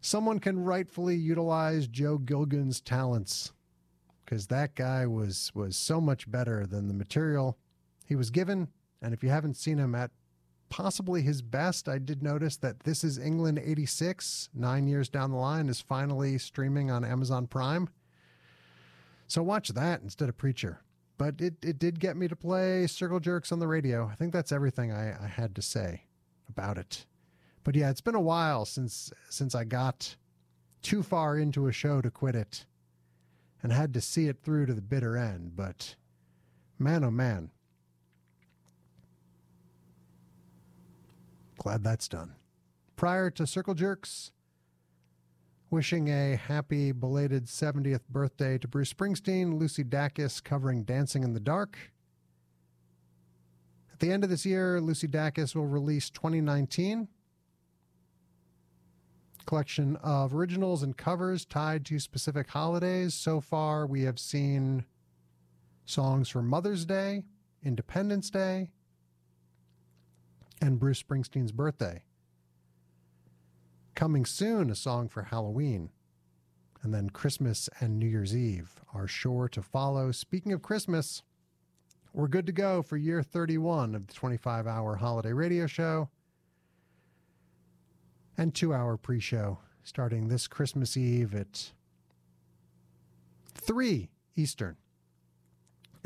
someone 0.00 0.38
can 0.38 0.64
rightfully 0.64 1.16
utilize 1.16 1.88
Joe 1.88 2.18
Gilgun's 2.18 2.80
talents 2.80 3.52
because 4.24 4.48
that 4.48 4.74
guy 4.74 5.06
was 5.06 5.52
was 5.54 5.76
so 5.76 6.00
much 6.00 6.30
better 6.30 6.66
than 6.66 6.88
the 6.88 6.94
material 6.94 7.58
he 8.04 8.16
was 8.16 8.30
given. 8.30 8.68
And 9.02 9.14
if 9.14 9.22
you 9.22 9.28
haven't 9.28 9.56
seen 9.56 9.78
him 9.78 9.94
at 9.94 10.10
possibly 10.68 11.22
his 11.22 11.42
best, 11.42 11.88
I 11.88 11.98
did 11.98 12.22
notice 12.22 12.56
that 12.58 12.80
This 12.80 13.04
Is 13.04 13.18
England 13.18 13.60
86, 13.62 14.48
nine 14.54 14.88
years 14.88 15.08
down 15.08 15.30
the 15.30 15.36
line, 15.36 15.68
is 15.68 15.80
finally 15.80 16.38
streaming 16.38 16.90
on 16.90 17.04
Amazon 17.04 17.46
Prime. 17.46 17.88
So 19.28 19.42
watch 19.42 19.68
that 19.70 20.02
instead 20.02 20.28
of 20.28 20.36
Preacher 20.36 20.80
but 21.18 21.40
it, 21.40 21.54
it 21.62 21.78
did 21.78 22.00
get 22.00 22.16
me 22.16 22.28
to 22.28 22.36
play 22.36 22.86
Circle 22.86 23.20
Jerks 23.20 23.52
on 23.52 23.58
the 23.58 23.68
radio. 23.68 24.06
I 24.06 24.14
think 24.14 24.32
that's 24.32 24.52
everything 24.52 24.92
I, 24.92 25.24
I 25.24 25.26
had 25.26 25.54
to 25.56 25.62
say 25.62 26.02
about 26.48 26.78
it. 26.78 27.06
But 27.64 27.74
yeah, 27.74 27.90
it's 27.90 28.00
been 28.00 28.14
a 28.14 28.20
while 28.20 28.64
since 28.64 29.12
since 29.28 29.54
I 29.54 29.64
got 29.64 30.16
too 30.82 31.02
far 31.02 31.36
into 31.36 31.66
a 31.66 31.72
show 31.72 32.00
to 32.00 32.10
quit 32.10 32.36
it 32.36 32.64
and 33.62 33.72
had 33.72 33.92
to 33.94 34.00
see 34.00 34.28
it 34.28 34.38
through 34.42 34.66
to 34.66 34.74
the 34.74 34.82
bitter 34.82 35.16
end. 35.16 35.56
But 35.56 35.96
man, 36.78 37.02
oh 37.02 37.10
man. 37.10 37.50
Glad 41.58 41.82
that's 41.82 42.06
done. 42.06 42.34
Prior 42.94 43.30
to 43.30 43.46
Circle 43.46 43.74
Jerks, 43.74 44.30
Wishing 45.68 46.08
a 46.08 46.36
happy 46.36 46.92
belated 46.92 47.46
70th 47.46 48.06
birthday 48.08 48.56
to 48.58 48.68
Bruce 48.68 48.92
Springsteen, 48.92 49.58
Lucy 49.58 49.82
Dacus 49.82 50.42
covering 50.42 50.84
Dancing 50.84 51.24
in 51.24 51.34
the 51.34 51.40
Dark. 51.40 51.76
At 53.92 53.98
the 53.98 54.12
end 54.12 54.22
of 54.22 54.30
this 54.30 54.46
year, 54.46 54.80
Lucy 54.80 55.08
Dacus 55.08 55.54
will 55.54 55.66
release 55.66 56.08
2019 56.10 57.08
collection 59.46 59.96
of 60.02 60.34
originals 60.34 60.82
and 60.82 60.96
covers 60.96 61.46
tied 61.46 61.86
to 61.86 61.98
specific 61.98 62.50
holidays. 62.50 63.14
So 63.14 63.40
far, 63.40 63.86
we 63.86 64.02
have 64.02 64.18
seen 64.18 64.84
songs 65.86 66.28
for 66.28 66.42
Mother's 66.42 66.84
Day, 66.84 67.22
Independence 67.62 68.28
Day, 68.28 68.70
and 70.60 70.78
Bruce 70.78 71.02
Springsteen's 71.02 71.52
birthday. 71.52 72.02
Coming 73.96 74.26
soon, 74.26 74.68
a 74.68 74.74
song 74.74 75.08
for 75.08 75.22
Halloween. 75.22 75.88
And 76.82 76.92
then 76.92 77.08
Christmas 77.08 77.70
and 77.80 77.98
New 77.98 78.06
Year's 78.06 78.36
Eve 78.36 78.78
are 78.92 79.08
sure 79.08 79.48
to 79.48 79.62
follow. 79.62 80.12
Speaking 80.12 80.52
of 80.52 80.60
Christmas, 80.60 81.22
we're 82.12 82.28
good 82.28 82.44
to 82.44 82.52
go 82.52 82.82
for 82.82 82.98
year 82.98 83.22
31 83.22 83.94
of 83.94 84.06
the 84.06 84.12
25 84.12 84.66
hour 84.66 84.96
holiday 84.96 85.32
radio 85.32 85.66
show 85.66 86.10
and 88.36 88.54
two 88.54 88.74
hour 88.74 88.98
pre 88.98 89.18
show 89.18 89.60
starting 89.82 90.28
this 90.28 90.46
Christmas 90.46 90.98
Eve 90.98 91.34
at 91.34 91.72
3 93.54 94.10
Eastern 94.36 94.76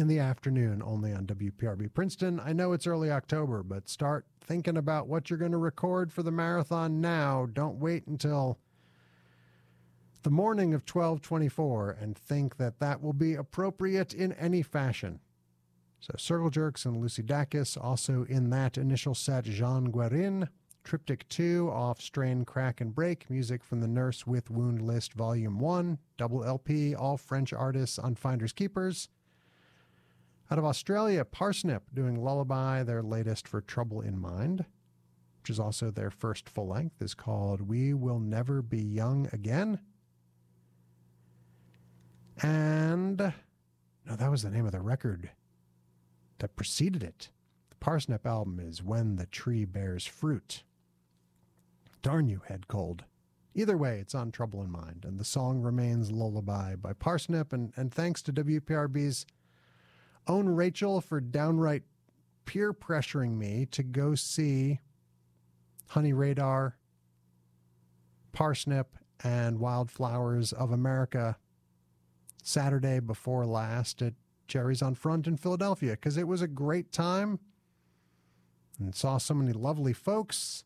in 0.01 0.09
the 0.09 0.19
afternoon 0.19 0.83
only 0.83 1.13
on 1.13 1.27
WPRB 1.27 1.93
Princeton. 1.93 2.41
I 2.41 2.55
know 2.55 2.73
it's 2.73 2.87
early 2.87 3.11
October, 3.11 3.63
but 3.63 3.89
start 3.89 4.25
thinking 4.41 4.79
about 4.79 5.07
what 5.07 5.29
you're 5.29 5.39
going 5.39 5.53
to 5.53 5.59
record 5.59 6.11
for 6.11 6.23
the 6.23 6.31
marathon 6.33 7.01
now. 7.01 7.47
Don't 7.53 7.79
wait 7.79 8.07
until 8.07 8.59
the 10.23 10.31
morning 10.31 10.75
of 10.75 10.81
1224 10.81 11.99
and 12.01 12.17
think 12.17 12.57
that 12.57 12.79
that 12.81 13.03
will 13.03 13.13
be 13.13 13.35
appropriate 13.35 14.15
in 14.15 14.33
any 14.33 14.63
fashion. 14.63 15.21
So 16.01 16.15
Circle 16.17 16.51
Jerks 16.51 16.87
and 16.87 16.97
Lucy 16.97 17.23
Dacus 17.23 17.77
also 17.77 18.25
in 18.25 18.49
that 18.51 18.79
initial 18.79 19.15
set 19.15 19.45
Jean 19.45 19.93
Guerin, 19.93 20.49
Triptych 20.83 21.29
2 21.29 21.71
off 21.71 22.01
Strain 22.01 22.47
Crack 22.47 22.81
and 22.81 22.95
Break, 22.95 23.29
music 23.29 23.63
from 23.63 23.81
the 23.81 23.89
Nurse 23.89 24.27
with 24.27 24.51
Wound 24.51 24.81
List 24.81 25.13
Volume 25.13 25.59
1, 25.59 25.99
double 26.17 26.43
LP, 26.43 26.95
all 26.95 27.19
French 27.19 27.53
artists 27.53 27.99
on 27.99 28.15
Finders 28.15 28.55
Keepers. 28.55 29.11
Out 30.53 30.59
of 30.59 30.65
Australia, 30.65 31.25
Parsnip 31.25 31.83
doing 31.95 32.21
Lullaby, 32.21 32.83
their 32.83 33.05
latest 33.05 33.47
for 33.47 33.61
Trouble 33.61 34.01
in 34.01 34.21
Mind, 34.21 34.65
which 35.41 35.51
is 35.51 35.61
also 35.61 35.93
their 35.93 36.11
first 36.11 36.49
full 36.49 36.67
length, 36.67 37.01
is 37.01 37.15
called 37.15 37.61
We 37.61 37.95
Will 37.95 38.19
Never 38.19 38.61
Be 38.61 38.83
Young 38.83 39.29
Again. 39.33 39.79
And 42.43 43.19
no, 43.19 44.17
that 44.17 44.31
was 44.31 44.43
the 44.43 44.51
name 44.51 44.67
of 44.67 44.73
the 44.73 44.81
record 44.81 45.31
that 46.39 46.57
preceded 46.57 47.05
it. 47.05 47.29
The 47.69 47.77
Parsnip 47.77 48.27
album 48.27 48.59
is 48.59 48.83
When 48.83 49.15
the 49.15 49.27
Tree 49.27 49.65
Bears 49.65 50.05
Fruit. 50.05 50.65
Darn 52.03 52.29
you, 52.29 52.43
Head 52.49 52.67
Cold. 52.67 53.05
Either 53.55 53.77
way, 53.77 54.01
it's 54.01 54.17
on 54.17 54.33
Trouble 54.33 54.63
in 54.63 54.71
Mind, 54.71 55.05
and 55.07 55.21
the 55.21 55.25
song 55.25 55.61
remains 55.61 56.11
Lullaby 56.11 56.75
by 56.75 56.93
Parsnip, 56.93 57.53
and, 57.53 57.73
and 57.77 57.95
thanks 57.95 58.21
to 58.23 58.33
WPRB's 58.33 59.27
own 60.27 60.49
Rachel 60.49 61.01
for 61.01 61.21
downright 61.21 61.83
peer 62.45 62.73
pressuring 62.73 63.37
me 63.37 63.67
to 63.71 63.83
go 63.83 64.15
see 64.15 64.81
Honey 65.89 66.13
Radar, 66.13 66.77
Parsnip, 68.33 68.97
and 69.23 69.59
Wildflowers 69.59 70.53
of 70.53 70.71
America 70.71 71.37
Saturday 72.43 73.01
before 73.01 73.45
last 73.47 74.03
at 74.03 74.15
Jerry's 74.49 74.83
on 74.83 74.95
Front 74.95 75.27
in 75.27 75.37
Philadelphia 75.37 75.93
because 75.93 76.17
it 76.17 76.27
was 76.27 76.43
a 76.43 76.49
great 76.49 76.93
time 76.93 77.39
and 78.79 78.95
saw 78.95 79.19
so 79.19 79.35
many 79.35 79.53
lovely 79.53 79.93
folks. 79.93 80.65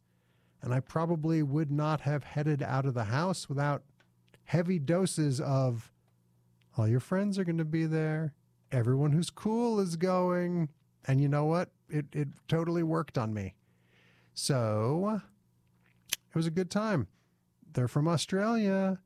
And 0.62 0.72
I 0.72 0.80
probably 0.80 1.42
would 1.42 1.70
not 1.70 2.02
have 2.02 2.24
headed 2.24 2.62
out 2.62 2.86
of 2.86 2.94
the 2.94 3.04
house 3.04 3.48
without 3.48 3.82
heavy 4.44 4.78
doses 4.78 5.40
of 5.40 5.92
all 6.76 6.88
your 6.88 7.00
friends 7.00 7.38
are 7.38 7.44
going 7.44 7.58
to 7.58 7.64
be 7.64 7.84
there 7.86 8.34
everyone 8.74 9.12
who's 9.12 9.30
cool 9.30 9.80
is 9.80 9.96
going. 9.96 10.68
And 11.06 11.20
you 11.20 11.28
know 11.28 11.44
what? 11.44 11.70
It, 11.88 12.06
it 12.12 12.28
totally 12.48 12.82
worked 12.82 13.16
on 13.16 13.32
me. 13.32 13.54
So 14.34 15.20
it 16.02 16.34
was 16.34 16.46
a 16.46 16.50
good 16.50 16.70
time. 16.70 17.08
They're 17.72 17.88
from 17.88 18.08
Australia. 18.08 18.98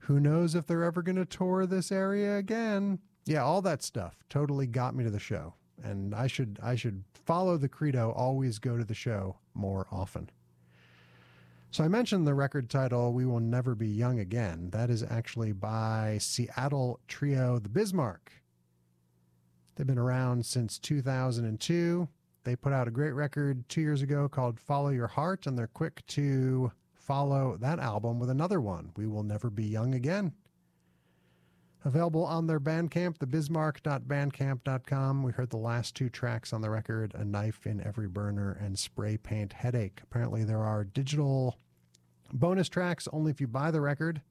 Who 0.00 0.20
knows 0.20 0.54
if 0.54 0.66
they're 0.66 0.84
ever 0.84 1.02
going 1.02 1.16
to 1.16 1.24
tour 1.24 1.66
this 1.66 1.90
area 1.90 2.36
again? 2.36 2.98
yeah, 3.26 3.42
all 3.42 3.62
that 3.62 3.82
stuff 3.82 4.22
totally 4.28 4.66
got 4.66 4.94
me 4.94 5.04
to 5.04 5.10
the 5.10 5.18
show. 5.18 5.54
And 5.82 6.14
I 6.14 6.26
should 6.26 6.58
I 6.62 6.74
should 6.76 7.04
follow 7.24 7.56
the 7.56 7.68
credo 7.68 8.10
always 8.12 8.58
go 8.58 8.76
to 8.76 8.84
the 8.84 8.94
show 8.94 9.36
more 9.54 9.86
often. 9.90 10.30
So 11.70 11.82
I 11.82 11.88
mentioned 11.88 12.26
the 12.26 12.34
record 12.34 12.70
title 12.70 13.12
We 13.12 13.26
Will 13.26 13.40
Never 13.40 13.74
Be 13.74 13.88
Young 13.88 14.20
Again. 14.20 14.70
That 14.70 14.90
is 14.90 15.02
actually 15.02 15.52
by 15.52 16.18
Seattle 16.20 17.00
trio 17.08 17.58
The 17.58 17.68
Bismarck. 17.68 18.30
They've 19.74 19.86
been 19.86 19.98
around 19.98 20.46
since 20.46 20.78
2002. 20.78 22.08
They 22.44 22.56
put 22.56 22.72
out 22.72 22.88
a 22.88 22.92
great 22.92 23.12
record 23.12 23.68
2 23.68 23.80
years 23.80 24.02
ago 24.02 24.28
called 24.28 24.60
Follow 24.60 24.90
Your 24.90 25.08
Heart 25.08 25.46
and 25.46 25.58
they're 25.58 25.66
quick 25.66 26.06
to 26.08 26.72
follow 26.92 27.56
that 27.60 27.78
album 27.78 28.18
with 28.18 28.30
another 28.30 28.60
one, 28.60 28.90
We 28.96 29.06
Will 29.06 29.22
Never 29.22 29.50
Be 29.50 29.64
Young 29.64 29.94
Again. 29.94 30.32
Available 31.86 32.24
on 32.24 32.46
their 32.46 32.60
Bandcamp, 32.60 33.18
thebismarck.bandcamp.com. 33.18 35.22
We 35.22 35.32
heard 35.32 35.50
the 35.50 35.58
last 35.58 35.94
two 35.94 36.08
tracks 36.08 36.54
on 36.54 36.62
the 36.62 36.70
record, 36.70 37.12
A 37.14 37.24
Knife 37.24 37.66
in 37.66 37.86
Every 37.86 38.08
Burner 38.08 38.52
and 38.52 38.78
Spray 38.78 39.18
Paint 39.18 39.52
Headache. 39.52 40.00
Apparently, 40.02 40.44
there 40.44 40.62
are 40.62 40.84
digital 40.84 41.58
bonus 42.32 42.70
tracks 42.70 43.06
only 43.12 43.30
if 43.30 43.38
you 43.38 43.46
buy 43.46 43.70
the 43.70 43.82
record, 43.82 44.22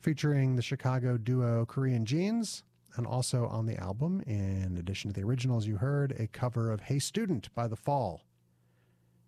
featuring 0.00 0.56
the 0.56 0.62
Chicago 0.62 1.16
duo 1.16 1.64
Korean 1.64 2.04
Jeans. 2.04 2.62
And 2.96 3.06
also 3.06 3.46
on 3.46 3.66
the 3.66 3.78
album, 3.78 4.22
in 4.26 4.76
addition 4.78 5.10
to 5.10 5.18
the 5.18 5.26
originals 5.26 5.66
you 5.66 5.76
heard, 5.76 6.12
a 6.18 6.26
cover 6.26 6.70
of 6.70 6.82
Hey 6.82 6.98
Student 6.98 7.52
by 7.54 7.66
The 7.66 7.76
Fall. 7.76 8.22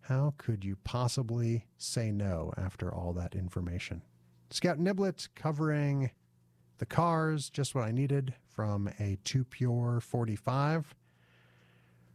How 0.02 0.34
could 0.36 0.64
you 0.64 0.76
possibly 0.84 1.64
say 1.78 2.10
no 2.10 2.52
after 2.58 2.92
all 2.92 3.14
that 3.14 3.34
information? 3.34 4.02
Scout 4.50 4.78
Niblett 4.78 5.28
covering 5.34 6.10
the 6.76 6.84
Cars, 6.84 7.48
Just 7.48 7.74
What 7.74 7.84
I 7.84 7.90
Needed 7.90 8.34
from 8.46 8.90
a 9.00 9.16
Too 9.24 9.44
Pure 9.44 10.00
45. 10.00 10.94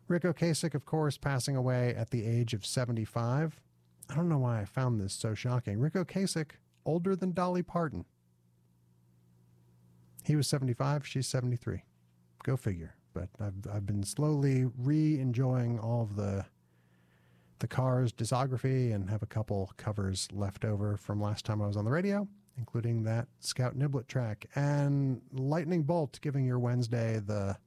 Ric 0.07 0.23
Ocasek, 0.23 0.75
of 0.75 0.85
course, 0.85 1.17
passing 1.17 1.55
away 1.55 1.95
at 1.95 2.11
the 2.11 2.25
age 2.25 2.53
of 2.53 2.65
75. 2.65 3.59
I 4.09 4.15
don't 4.15 4.29
know 4.29 4.39
why 4.39 4.61
I 4.61 4.65
found 4.65 4.99
this 4.99 5.13
so 5.13 5.33
shocking. 5.33 5.79
Ric 5.79 5.93
Ocasek, 5.93 6.51
older 6.85 7.15
than 7.15 7.31
Dolly 7.31 7.63
Parton. 7.63 8.05
He 10.23 10.35
was 10.35 10.47
75, 10.47 11.05
she's 11.05 11.27
73. 11.27 11.83
Go 12.43 12.57
figure. 12.57 12.95
But 13.13 13.29
I've, 13.39 13.53
I've 13.73 13.85
been 13.85 14.03
slowly 14.03 14.65
re 14.77 15.19
enjoying 15.19 15.79
all 15.79 16.03
of 16.03 16.15
the 16.15 16.45
the 17.59 17.67
Cars 17.67 18.13
discography 18.13 18.95
and 18.95 19.09
have 19.09 19.21
a 19.21 19.25
couple 19.25 19.73
covers 19.75 20.29
left 20.31 20.63
over 20.63 20.95
from 20.95 21.21
last 21.21 21.43
time 21.43 21.61
I 21.61 21.67
was 21.67 21.75
on 21.75 21.83
the 21.83 21.91
radio 21.91 22.25
including 22.59 23.03
that 23.03 23.27
Scout 23.39 23.77
Niblett 23.77 24.07
track, 24.07 24.45
and 24.53 25.21
Lightning 25.31 25.83
Bolt 25.83 26.19
giving 26.21 26.45
your 26.45 26.59
Wednesday 26.59 27.19
the 27.25 27.57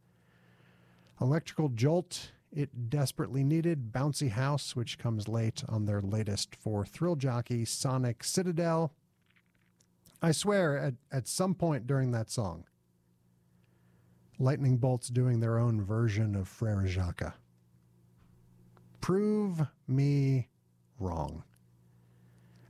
electrical 1.21 1.71
jolt 1.71 2.33
it 2.53 2.91
desperately 2.91 3.43
needed, 3.43 3.93
Bouncy 3.93 4.31
House, 4.31 4.77
which 4.77 4.99
comes 4.99 5.27
late 5.27 5.65
on 5.69 5.87
their 5.87 6.03
latest 6.03 6.55
for 6.55 6.85
Thrill 6.85 7.17
Jockey, 7.17 7.65
Sonic 7.65 8.23
Citadel. 8.23 8.93
I 10.23 10.31
swear, 10.31 10.79
at, 10.79 10.95
at 11.11 11.27
some 11.27 11.55
point 11.55 11.87
during 11.87 12.13
that 12.13 12.31
song, 12.31 12.65
Lightning 14.39 14.77
Bolt's 14.77 15.09
doing 15.09 15.41
their 15.41 15.59
own 15.59 15.85
version 15.85 16.37
of 16.37 16.49
Frere 16.49 16.87
Jacques. 16.87 17.35
Prove 19.01 19.67
me 19.89 20.49
wrong. 21.01 21.43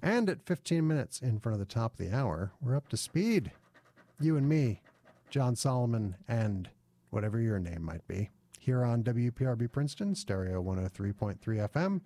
And 0.00 0.30
at 0.30 0.46
15 0.46 0.86
minutes 0.86 1.20
in 1.20 1.38
front 1.38 1.55
of 1.55 1.61
the 1.61 1.72
top 1.72 1.92
of 1.92 1.98
the 1.98 2.14
hour, 2.16 2.53
we're 2.61 2.76
up 2.76 2.88
to 2.88 2.96
speed. 2.96 3.53
You 4.18 4.36
and 4.36 4.48
me, 4.48 4.80
Jon 5.28 5.55
Solomon, 5.55 6.16
and 6.26 6.70
whatever 7.11 7.38
your 7.38 7.59
name 7.59 7.82
might 7.82 8.07
be, 8.09 8.30
here 8.59 8.82
on 8.82 9.05
WPRB 9.05 9.70
Princeton, 9.70 10.14
Stereo 10.14 10.62
103.3 10.62 11.38
FM. 11.68 12.00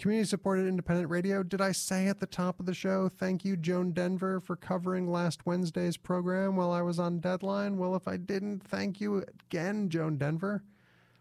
Community 0.00 0.26
supported 0.26 0.66
independent 0.66 1.10
radio. 1.10 1.42
Did 1.42 1.60
I 1.60 1.72
say 1.72 2.08
at 2.08 2.18
the 2.18 2.26
top 2.26 2.58
of 2.58 2.66
the 2.66 2.74
show, 2.74 3.08
thank 3.08 3.44
you, 3.44 3.56
Joan 3.56 3.92
Denver, 3.92 4.40
for 4.40 4.56
covering 4.56 5.12
last 5.12 5.44
Wednesday's 5.44 5.98
program 5.98 6.56
while 6.56 6.72
I 6.72 6.80
was 6.80 6.98
on 6.98 7.20
deadline? 7.20 7.76
Well, 7.76 7.94
if 7.94 8.08
I 8.08 8.16
didn't, 8.16 8.60
thank 8.60 9.00
you 9.00 9.24
again, 9.46 9.90
Joan 9.90 10.16
Denver. 10.16 10.64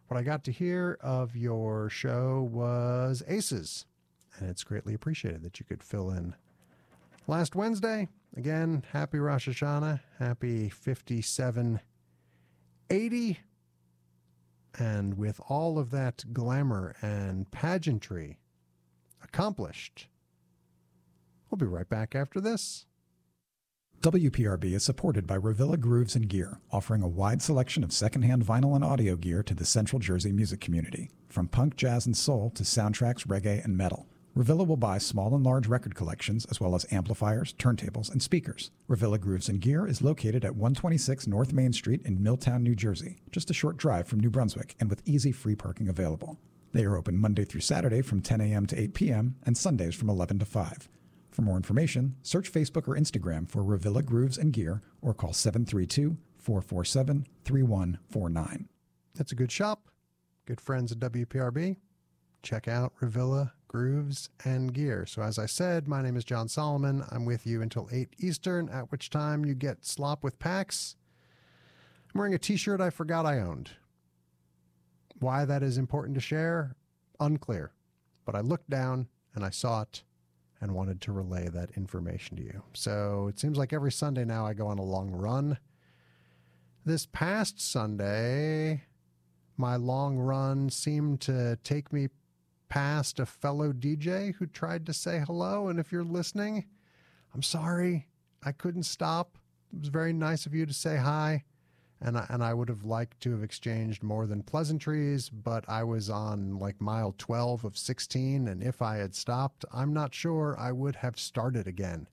What 0.08 0.18
I 0.18 0.24
got 0.24 0.46
to 0.46 0.52
hear 0.52 0.98
of 1.02 1.36
your 1.36 1.90
show 1.90 2.50
was 2.52 3.22
Aces 3.28 3.86
and 4.40 4.50
it's 4.50 4.64
greatly 4.64 4.94
appreciated 4.94 5.42
that 5.44 5.60
you 5.60 5.66
could 5.66 5.84
fill 5.84 6.12
in. 6.12 6.34
Last 7.28 7.56
Wednesday, 7.56 8.08
again, 8.36 8.84
happy 8.92 9.20
Rosh 9.20 9.48
Hashanah, 9.48 10.02
happy 10.18 10.70
5780. 10.70 13.40
And 14.78 15.18
with 15.18 15.40
all 15.50 15.80
of 15.80 15.92
that 15.92 16.24
glamour 16.32 16.96
and 17.02 17.50
pageantry 17.52 18.39
accomplished, 19.30 20.08
we'll 21.50 21.58
be 21.58 21.66
right 21.66 21.90
back 21.90 22.16
after 22.16 22.42
this. 22.42 22.86
WPRB 24.02 24.74
is 24.74 24.84
supported 24.84 25.28
by 25.28 25.38
Revilla 25.38 25.78
Grooves 25.80 26.16
and 26.16 26.30
Gear, 26.30 26.60
offering 26.72 27.02
a 27.04 27.08
wide 27.08 27.42
selection 27.42 27.84
of 27.84 27.92
secondhand 27.92 28.46
vinyl 28.46 28.76
and 28.76 28.84
audio 28.84 29.16
gear 29.16 29.44
to 29.44 29.54
the 29.54 29.66
Central 29.66 30.00
Jersey 30.00 30.32
music 30.32 30.62
community, 30.62 31.12
from 31.28 31.50
punk, 31.50 31.76
jazz, 31.76 32.06
and 32.06 32.16
soul 32.16 32.50
to 32.52 32.64
soundtracks, 32.64 33.28
reggae, 33.28 33.64
and 33.64 33.78
metal. 33.78 34.08
Revilla 34.38 34.66
will 34.66 34.78
buy 34.78 35.00
small 35.00 35.36
and 35.36 35.44
large 35.44 35.68
record 35.68 35.96
collections 35.96 36.46
as 36.46 36.62
well 36.62 36.76
as 36.76 36.86
amplifiers, 36.92 37.54
turntables, 37.54 38.10
and 38.10 38.24
speakers. 38.24 38.72
Revilla 38.90 39.20
Grooves 39.20 39.50
and 39.50 39.60
Gear 39.60 39.86
is 39.86 40.02
located 40.02 40.46
at 40.46 40.56
126 40.56 41.28
North 41.28 41.52
Main 41.52 41.74
Street 41.74 42.02
in 42.06 42.24
Milltown, 42.24 42.64
New 42.64 42.76
Jersey, 42.76 43.18
just 43.32 43.50
a 43.50 43.54
short 43.54 43.76
drive 43.76 44.08
from 44.08 44.22
New 44.22 44.30
Brunswick 44.30 44.76
and 44.80 44.90
with 44.90 45.02
easy 45.06 45.34
free 45.34 45.56
parking 45.56 45.90
available. 45.90 46.40
They 46.72 46.84
are 46.86 46.98
open 46.98 47.18
Monday 47.18 47.46
through 47.46 47.62
Saturday 47.62 48.02
from 48.02 48.22
10 48.22 48.42
a.m. 48.42 48.66
to 48.68 48.80
8 48.80 48.94
p.m. 48.94 49.36
and 49.44 49.58
Sundays 49.58 49.96
from 49.96 50.10
11 50.10 50.40
to 50.40 50.46
5. 50.46 50.90
For 51.32 51.42
more 51.42 51.58
information, 51.58 52.16
search 52.22 52.52
Facebook 52.52 52.88
or 52.88 52.96
Instagram 52.96 53.50
for 53.50 53.64
Revilla 53.64 54.06
Grooves 54.06 54.38
and 54.38 54.54
Gear 54.54 54.82
or 55.02 55.14
call 55.14 55.34
732 55.34 56.18
447 56.38 57.28
3149. 57.46 58.70
That's 59.16 59.32
a 59.32 59.36
good 59.36 59.52
shop. 59.52 59.90
Good 60.46 60.62
friends 60.62 60.92
at 60.92 61.00
WPRB. 61.00 61.78
Check 62.42 62.68
out 62.68 62.94
Revilla 63.02 63.52
grooves, 63.70 64.30
and 64.44 64.74
gear. 64.74 65.06
So, 65.06 65.22
as 65.22 65.40
I 65.40 65.46
said, 65.46 65.88
my 65.88 66.02
name 66.02 66.18
is 66.18 66.26
Jon 66.26 66.50
Solomon. 66.50 67.06
I'm 67.10 67.24
with 67.24 67.48
you 67.48 67.62
until 67.62 67.88
8 67.90 68.10
Eastern, 68.18 68.68
at 68.68 68.92
which 68.92 69.10
time 69.10 69.46
you 69.46 69.54
get 69.54 69.86
Slop 69.86 70.22
with 70.26 70.40
Pax. 70.40 70.98
I'm 72.14 72.20
wearing 72.20 72.34
a 72.34 72.40
t 72.40 72.58
shirt 72.58 72.82
I 72.82 72.90
forgot 72.90 73.26
I 73.26 73.40
owned. 73.40 73.72
Why 75.20 75.46
that 75.46 75.64
is 75.64 75.78
important 75.78 76.16
to 76.16 76.22
share, 76.22 76.76
unclear. 77.20 77.72
But 78.26 78.36
I 78.36 78.42
looked 78.42 78.70
down 78.70 79.08
and 79.36 79.44
I 79.44 79.50
saw 79.50 79.82
it 79.82 80.04
and 80.62 80.74
wanted 80.74 81.02
to 81.02 81.12
relay 81.12 81.48
that 81.50 81.72
information 81.78 82.38
to 82.38 82.44
you. 82.44 82.64
So 82.74 83.28
it 83.30 83.40
seems 83.40 83.58
like 83.58 83.74
every 83.74 83.92
Sunday 83.92 84.26
now 84.26 84.46
I 84.46 84.54
go 84.54 84.68
on 84.68 84.78
a 84.78 84.84
long 84.84 85.12
run. 85.12 85.58
This 86.86 87.06
past 87.06 87.62
Sunday, 87.62 88.84
my 89.58 89.76
long 89.76 90.18
run 90.18 90.70
seemed 90.70 91.22
to 91.22 91.58
take 91.64 91.92
me 91.94 92.10
past 92.70 93.20
a 93.20 93.26
fellow 93.26 93.74
DJ 93.74 94.36
who 94.36 94.46
tried 94.46 94.86
to 94.86 94.94
say 94.94 95.24
hello. 95.26 95.68
And 95.68 95.80
if 95.80 95.92
you're 95.92 96.04
listening, 96.04 96.66
I'm 97.34 97.44
sorry. 97.44 98.08
I 98.44 98.52
couldn't 98.52 98.84
stop. 98.84 99.38
It 99.74 99.80
was 99.80 99.90
very 99.90 100.14
nice 100.14 100.46
of 100.46 100.54
you 100.54 100.66
to 100.66 100.74
say 100.74 100.98
hi. 100.98 101.44
And 102.02 102.18
I, 102.18 102.26
and 102.30 102.44
I 102.44 102.54
would 102.54 102.70
have 102.70 102.86
liked 102.86 103.20
to 103.22 103.32
have 103.32 103.44
exchanged 103.44 104.04
more 104.04 104.26
than 104.26 104.42
pleasantries, 104.42 105.30
but 105.30 105.66
I 105.68 105.84
was 105.84 106.10
on 106.10 106.58
like 106.58 106.80
mile 106.80 107.14
12 107.18 107.66
of 107.66 107.78
16. 107.78 108.48
And 108.48 108.64
if 108.64 108.82
I 108.82 108.98
had 108.98 109.14
stopped, 109.14 109.66
I'm 109.74 109.94
not 109.94 110.14
sure 110.14 110.56
I 110.58 110.72
would 110.72 110.96
have 110.98 111.20
started 111.20 111.68
again. 111.68 112.08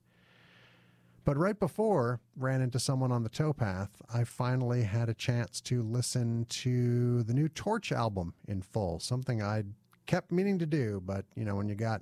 But 1.23 1.37
right 1.37 1.59
before 1.59 2.21
ran 2.37 2.61
into 2.61 2.79
someone 2.79 3.11
on 3.11 3.23
the 3.23 3.29
towpath, 3.29 3.89
I 4.13 4.23
finally 4.23 4.83
had 4.83 5.09
a 5.09 5.13
chance 5.13 5.59
to 5.61 5.83
listen 5.83 6.45
to 6.49 7.23
the 7.23 7.33
new 7.33 7.49
Torche 7.49 7.91
album 7.91 8.33
in 8.47 8.61
full, 8.61 8.99
something 8.99 9.41
I'd 9.41 9.73
kept 10.05 10.31
meaning 10.31 10.57
to 10.59 10.65
do, 10.65 11.01
but 11.05 11.25
you 11.35 11.43
know, 11.43 11.55
when 11.55 11.67
you 11.67 11.75
got 11.75 12.01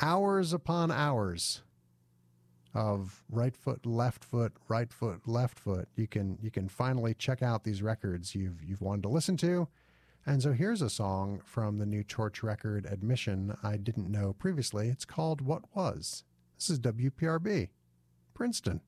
hours 0.00 0.52
upon 0.52 0.90
hours 0.90 1.62
of 2.74 3.22
right 3.28 3.56
foot, 3.56 3.84
left 3.84 4.24
foot, 4.24 4.52
right 4.68 4.92
foot, 4.92 5.26
left 5.26 5.58
foot, 5.58 5.88
you 5.96 6.06
can 6.06 6.38
you 6.40 6.50
can 6.50 6.68
finally 6.68 7.14
check 7.14 7.42
out 7.42 7.64
these 7.64 7.82
records 7.82 8.34
you've 8.34 8.62
you've 8.62 8.80
wanted 8.80 9.02
to 9.02 9.08
listen 9.08 9.36
to. 9.38 9.68
And 10.26 10.42
so 10.42 10.52
here's 10.52 10.82
a 10.82 10.90
song 10.90 11.40
from 11.44 11.78
the 11.78 11.86
new 11.86 12.04
Torche 12.04 12.42
record 12.42 12.86
Admission 12.86 13.56
I 13.62 13.76
didn't 13.76 14.10
know 14.10 14.34
previously. 14.34 14.88
It's 14.88 15.04
called 15.04 15.40
What 15.40 15.62
Was. 15.74 16.24
This 16.58 16.70
is 16.70 16.78
WPRB, 16.78 17.70
Princeton. 18.34 18.82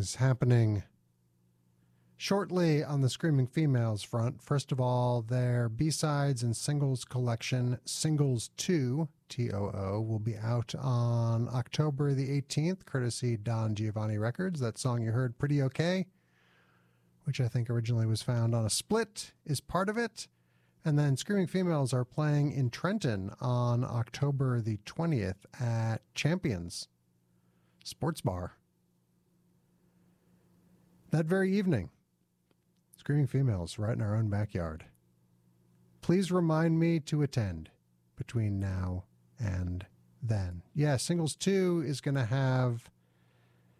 Things 0.00 0.14
happening 0.14 0.82
shortly 2.16 2.82
on 2.82 3.02
the 3.02 3.10
Screaming 3.10 3.46
Females 3.46 4.02
front. 4.02 4.40
First 4.40 4.72
of 4.72 4.80
all, 4.80 5.20
their 5.20 5.68
B 5.68 5.90
sides 5.90 6.42
and 6.42 6.56
singles 6.56 7.04
collection, 7.04 7.78
Singles 7.84 8.48
2, 8.56 9.06
T 9.28 9.50
O 9.52 9.70
O, 9.74 10.00
will 10.00 10.18
be 10.18 10.38
out 10.38 10.74
on 10.74 11.50
October 11.52 12.14
the 12.14 12.40
18th, 12.40 12.86
courtesy 12.86 13.36
Don 13.36 13.74
Giovanni 13.74 14.16
Records. 14.16 14.58
That 14.60 14.78
song 14.78 15.02
you 15.02 15.10
heard, 15.10 15.36
Pretty 15.36 15.60
Okay, 15.60 16.06
which 17.24 17.38
I 17.38 17.48
think 17.48 17.68
originally 17.68 18.06
was 18.06 18.22
found 18.22 18.54
on 18.54 18.64
a 18.64 18.70
split, 18.70 19.32
is 19.44 19.60
part 19.60 19.90
of 19.90 19.98
it. 19.98 20.28
And 20.82 20.98
then 20.98 21.18
Screaming 21.18 21.46
Females 21.46 21.92
are 21.92 22.06
playing 22.06 22.52
in 22.52 22.70
Trenton 22.70 23.32
on 23.38 23.84
October 23.84 24.62
the 24.62 24.78
20th 24.86 25.44
at 25.60 26.00
Champions 26.14 26.88
Sports 27.84 28.22
Bar. 28.22 28.54
That 31.10 31.26
very 31.26 31.52
evening, 31.52 31.90
Screaming 32.96 33.26
Females 33.26 33.80
right 33.80 33.94
in 33.94 34.00
our 34.00 34.14
own 34.14 34.30
backyard. 34.30 34.84
Please 36.02 36.30
remind 36.30 36.78
me 36.78 37.00
to 37.00 37.22
attend 37.22 37.68
between 38.14 38.60
now 38.60 39.04
and 39.36 39.86
then. 40.22 40.62
Yeah, 40.72 40.96
Singles 40.98 41.34
2 41.34 41.82
is 41.84 42.00
going 42.00 42.14
to 42.14 42.26
have 42.26 42.90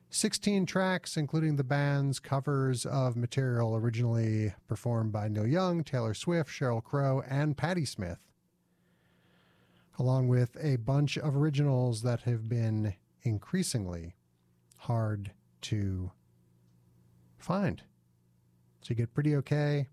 16 0.09 0.67
tracks, 0.67 1.17
including 1.17 1.55
the 1.55 1.63
band's 1.63 2.19
covers 2.19 2.85
of 2.85 3.17
material 3.17 3.77
originally 3.77 4.53
performed 4.67 5.13
by 5.13 5.29
Neil 5.29 5.47
Young, 5.47 5.85
Taylor 5.85 6.15
Swift, 6.15 6.51
Sheryl 6.51 6.83
Crow, 6.83 7.23
and 7.29 7.57
Patti 7.57 7.85
Smith, 7.85 8.19
along 10.01 10.27
with 10.27 10.57
a 10.61 10.77
bunch 10.77 11.17
of 11.17 11.37
originals 11.37 12.03
that 12.03 12.23
have 12.23 12.49
been 12.49 12.95
increasingly 13.23 14.17
hard 14.79 15.31
to 15.61 16.11
find. 17.43 17.83
So 18.83 18.91
you 18.91 18.97
get 18.97 19.15
pretty 19.15 19.37
okay. 19.37 19.89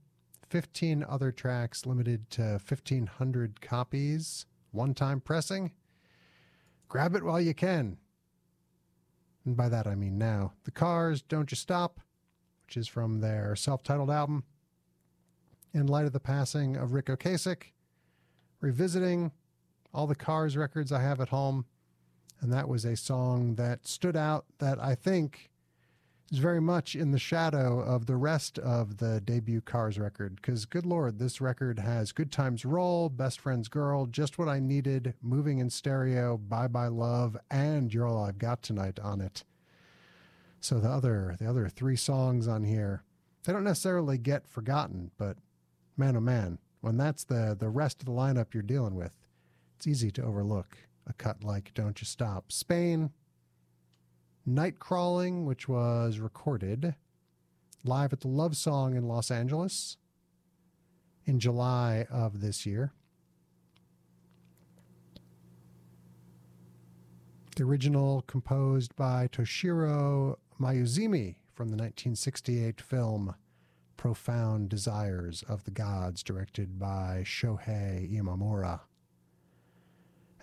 15 0.50 1.06
other 1.08 1.32
tracks 1.32 1.86
limited 1.86 2.30
to 2.32 2.62
1,500 2.66 3.60
copies, 3.62 4.46
one 4.72 4.94
time 4.94 5.20
pressing. 5.20 5.72
Grab 6.88 7.16
it 7.16 7.24
while 7.24 7.42
you 7.42 7.54
can. 7.54 7.98
And 9.46 9.58
by 9.58 9.70
that 9.70 9.88
I 9.88 9.96
mean 9.96 10.18
now. 10.18 10.54
The 10.64 10.72
Cars, 10.72 11.22
Don't 11.22 11.52
You 11.52 11.58
Stop, 11.58 12.00
which 12.66 12.78
is 12.78 12.88
from 12.88 13.20
their 13.20 13.56
self 13.56 13.84
titled 13.84 14.10
album. 14.10 14.44
In 15.74 15.88
light 15.88 16.06
of 16.06 16.14
the 16.14 16.20
passing 16.20 16.76
of 16.76 16.94
Ric 16.94 17.06
Ocasek, 17.06 17.74
revisiting 18.62 19.32
all 19.94 20.08
the 20.08 20.16
Cars 20.16 20.56
records 20.56 20.92
I 20.92 21.02
have 21.02 21.20
at 21.20 21.30
home. 21.30 21.66
And 22.40 22.54
that 22.54 22.70
was 22.70 22.86
a 22.86 22.96
song 22.96 23.56
that 23.56 23.86
stood 23.86 24.16
out 24.16 24.46
that 24.60 24.80
I 24.80 24.96
think 24.96 25.47
is 26.32 26.40
very 26.40 26.60
much 26.60 26.96
in 26.96 27.12
the 27.12 27.20
shadow 27.20 27.80
of 27.80 28.06
the 28.06 28.18
rest 28.18 28.60
of 28.60 28.98
the 28.98 29.22
debut 29.22 29.62
Cars 29.62 29.98
record. 29.98 30.36
Because, 30.36 30.66
good 30.66 30.86
Lord, 30.86 31.20
this 31.20 31.40
record 31.40 31.80
has 31.80 32.12
Good 32.12 32.32
Times 32.32 32.66
Roll, 32.66 33.10
Best 33.10 33.40
Friend's 33.40 33.70
Girl, 33.70 34.06
Just 34.06 34.38
What 34.38 34.50
I 34.50 34.60
Needed, 34.60 35.14
Moving 35.22 35.60
in 35.60 35.70
Stereo, 35.70 36.38
Bye 36.38 36.68
Bye 36.68 36.88
Love, 36.88 37.38
and 37.50 37.94
You're 37.94 38.08
All 38.08 38.26
I've 38.26 38.40
Got 38.40 38.62
Tonight 38.62 39.00
on 39.00 39.22
it. 39.22 39.44
So 40.60 40.80
the 40.80 40.90
other 40.90 41.36
the 41.40 41.50
other 41.50 41.70
three 41.70 41.96
songs 41.96 42.48
on 42.48 42.64
here, 42.64 43.04
they 43.44 43.54
don't 43.54 43.64
necessarily 43.64 44.18
get 44.18 44.48
forgotten, 44.48 45.12
but 45.18 45.38
man 45.96 46.18
oh 46.18 46.22
man, 46.22 46.58
when 46.82 46.98
that's 46.98 47.24
the 47.24 47.56
the 47.58 47.70
rest 47.70 48.02
of 48.02 48.06
the 48.06 48.12
lineup 48.12 48.54
you're 48.54 48.64
dealing 48.64 48.96
with, 48.96 49.14
it's 49.78 49.88
easy 49.88 50.12
to 50.12 50.24
overlook 50.24 50.78
a 51.06 51.14
cut 51.14 51.44
like 51.44 51.74
Don't 51.74 52.02
You 52.02 52.06
Stop. 52.06 52.52
Spain, 52.52 53.12
Night 54.50 54.80
Crawling, 54.80 55.46
which 55.46 55.68
was 55.68 56.20
recorded 56.20 56.96
live 57.84 58.14
at 58.14 58.22
the 58.22 58.30
Love 58.30 58.56
Song 58.56 58.96
in 58.96 59.06
Los 59.06 59.30
Angeles 59.30 59.98
in 61.26 61.38
July 61.38 62.08
of 62.10 62.40
this 62.40 62.66
year. 62.66 62.94
The 67.58 67.64
original 67.64 68.22
composed 68.22 68.96
by 68.96 69.28
Toshiro 69.28 70.38
Mayuzumi 70.58 71.36
from 71.54 71.68
the 71.68 71.76
1968 71.76 72.80
film 72.80 73.36
Profound 73.98 74.70
Desires 74.70 75.44
of 75.50 75.66
the 75.66 75.72
Gods, 75.72 76.24
directed 76.24 76.80
by 76.80 77.24
Shohei 77.26 78.10
Imamura 78.10 78.80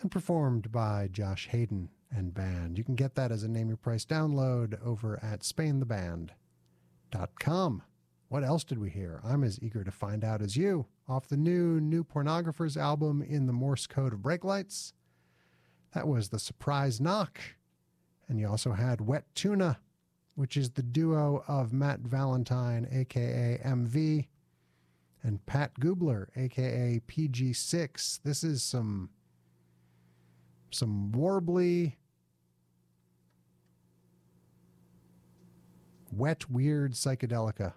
and 0.03 0.11
performed 0.11 0.71
by 0.71 1.09
Josh 1.11 1.49
Haden 1.49 1.89
and 2.11 2.35
band. 2.35 2.79
You 2.79 2.85
can 2.85 2.95
get 2.95 3.15
that 3.15 3.33
as 3.33 3.43
a 3.43 3.49
name 3.49 3.69
your 3.69 3.77
price 3.77 4.05
download 4.05 4.81
over 4.85 5.19
at 5.23 5.41
SpainTheBand.com. 5.41 7.83
What 8.29 8.45
else 8.45 8.65
did 8.65 8.79
we 8.79 8.91
hear? 8.91 9.21
I'm 9.25 9.45
as 9.45 9.59
eager 9.63 9.85
to 9.85 9.91
find 9.91 10.25
out 10.25 10.43
as 10.43 10.57
you. 10.57 10.87
Off 11.09 11.29
the 11.29 11.37
new 11.37 11.81
New 11.81 12.03
Pornographers 12.03 12.77
album 12.77 13.23
in 13.23 13.47
the 13.47 13.53
Morse 13.53 13.87
code 13.87 14.13
of 14.13 14.23
brake 14.23 14.45
lights. 14.45 14.93
That 15.93 16.09
was 16.09 16.31
the 16.31 16.39
surprise 16.39 17.01
knock. 17.01 17.41
And 18.29 18.41
you 18.41 18.49
also 18.49 18.73
had 18.73 19.01
Wet 19.01 19.25
Tuna, 19.35 19.79
which 20.35 20.57
is 20.57 20.71
the 20.71 20.83
duo 20.83 21.45
of 21.47 21.73
Matt 21.73 22.01
Valentine, 22.01 22.89
aka 22.91 23.61
MV, 23.65 24.27
and 25.23 25.47
Pat 25.47 25.79
Gubler, 25.79 26.27
aka 26.37 27.01
PG6. 27.07 28.21
This 28.25 28.43
is 28.43 28.63
some 28.63 29.11
some 30.75 31.13
warbly, 31.13 31.95
wet, 36.11 36.51
weird 36.51 36.93
psychedelica. 36.93 37.75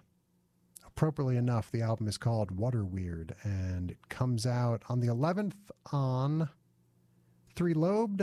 Appropriately 0.86 1.36
enough, 1.36 1.70
the 1.70 1.82
album 1.82 2.08
is 2.08 2.18
called 2.18 2.50
Water 2.50 2.84
Weird, 2.84 3.34
and 3.44 3.92
it 3.92 4.08
comes 4.08 4.46
out 4.46 4.82
on 4.88 5.00
the 5.00 5.06
11th 5.06 5.54
on 5.92 6.48
Three 7.54 7.74
Lobed. 7.74 8.22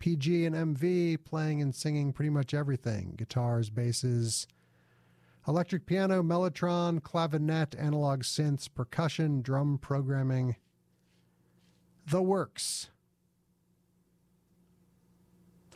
PG 0.00 0.46
and 0.46 0.56
MV 0.76 1.24
playing 1.24 1.60
and 1.60 1.74
singing 1.74 2.12
pretty 2.12 2.30
much 2.30 2.54
everything 2.54 3.14
guitars, 3.16 3.68
basses, 3.70 4.46
electric 5.46 5.86
piano, 5.86 6.22
mellotron, 6.22 7.00
clavinet, 7.00 7.78
analog 7.78 8.22
synths, 8.22 8.68
percussion, 8.72 9.42
drum 9.42 9.78
programming. 9.78 10.56
The 12.06 12.22
Works. 12.22 12.90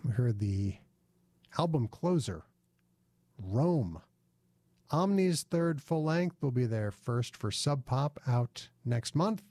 We 0.04 0.12
heard 0.12 0.38
the 0.38 0.76
album 1.58 1.88
closer, 1.88 2.42
Rome. 3.38 4.02
Omni's 4.90 5.44
third 5.44 5.80
full 5.80 6.04
length 6.04 6.36
will 6.42 6.50
be 6.50 6.66
their 6.66 6.90
first 6.90 7.36
for 7.36 7.50
Sub 7.50 7.84
Pop 7.84 8.20
out 8.26 8.68
next 8.84 9.14
month. 9.14 9.42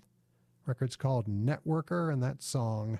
Record's 0.65 0.95
called 0.95 1.27
Networker, 1.27 2.11
and 2.11 2.21
that 2.23 2.41
song, 2.41 2.99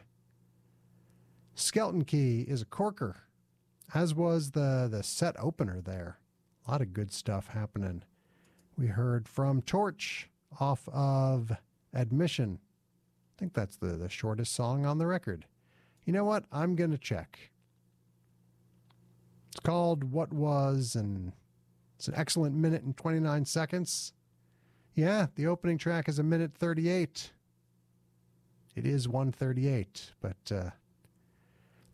Skeleton 1.56 2.06
Key, 2.06 2.42
is 2.42 2.62
a 2.62 2.66
corker, 2.66 3.24
as 3.94 4.16
was 4.16 4.52
the, 4.52 4.88
the 4.90 5.04
set 5.04 5.36
opener 5.40 5.80
there. 5.82 6.20
A 6.68 6.72
lot 6.72 6.82
of 6.82 6.94
good 6.94 7.12
stuff 7.12 7.48
happening. 7.48 8.04
We 8.78 8.88
heard 8.88 9.28
from 9.28 9.62
Torche 9.62 10.28
off 10.60 10.88
of 10.90 11.52
Admission. 11.94 12.60
I 13.36 13.40
think 13.40 13.54
that's 13.54 13.78
the, 13.78 13.98
the 13.98 14.10
shortest 14.10 14.54
song 14.54 14.86
on 14.86 15.00
the 15.00 15.08
record. 15.08 15.46
You 16.06 16.14
know 16.14 16.24
what? 16.24 16.46
I'm 16.52 16.76
going 16.76 16.92
to 16.92 16.98
check. 16.98 17.52
It's 19.48 19.60
called 19.60 20.12
What 20.12 20.32
Was, 20.32 20.96
and 20.96 21.34
it's 21.98 22.08
an 22.08 22.14
excellent 22.16 22.56
minute 22.56 22.84
and 22.84 22.96
29 22.96 23.46
seconds. 23.46 24.14
Yeah, 24.94 25.28
the 25.36 25.48
opening 25.48 25.78
track 25.78 26.08
is 26.08 26.20
a 26.20 26.24
minute 26.24 26.52
38. 26.54 27.32
It 28.76 28.86
is 28.86 29.08
138, 29.08 30.12
but 30.20 30.52
uh, 30.52 30.72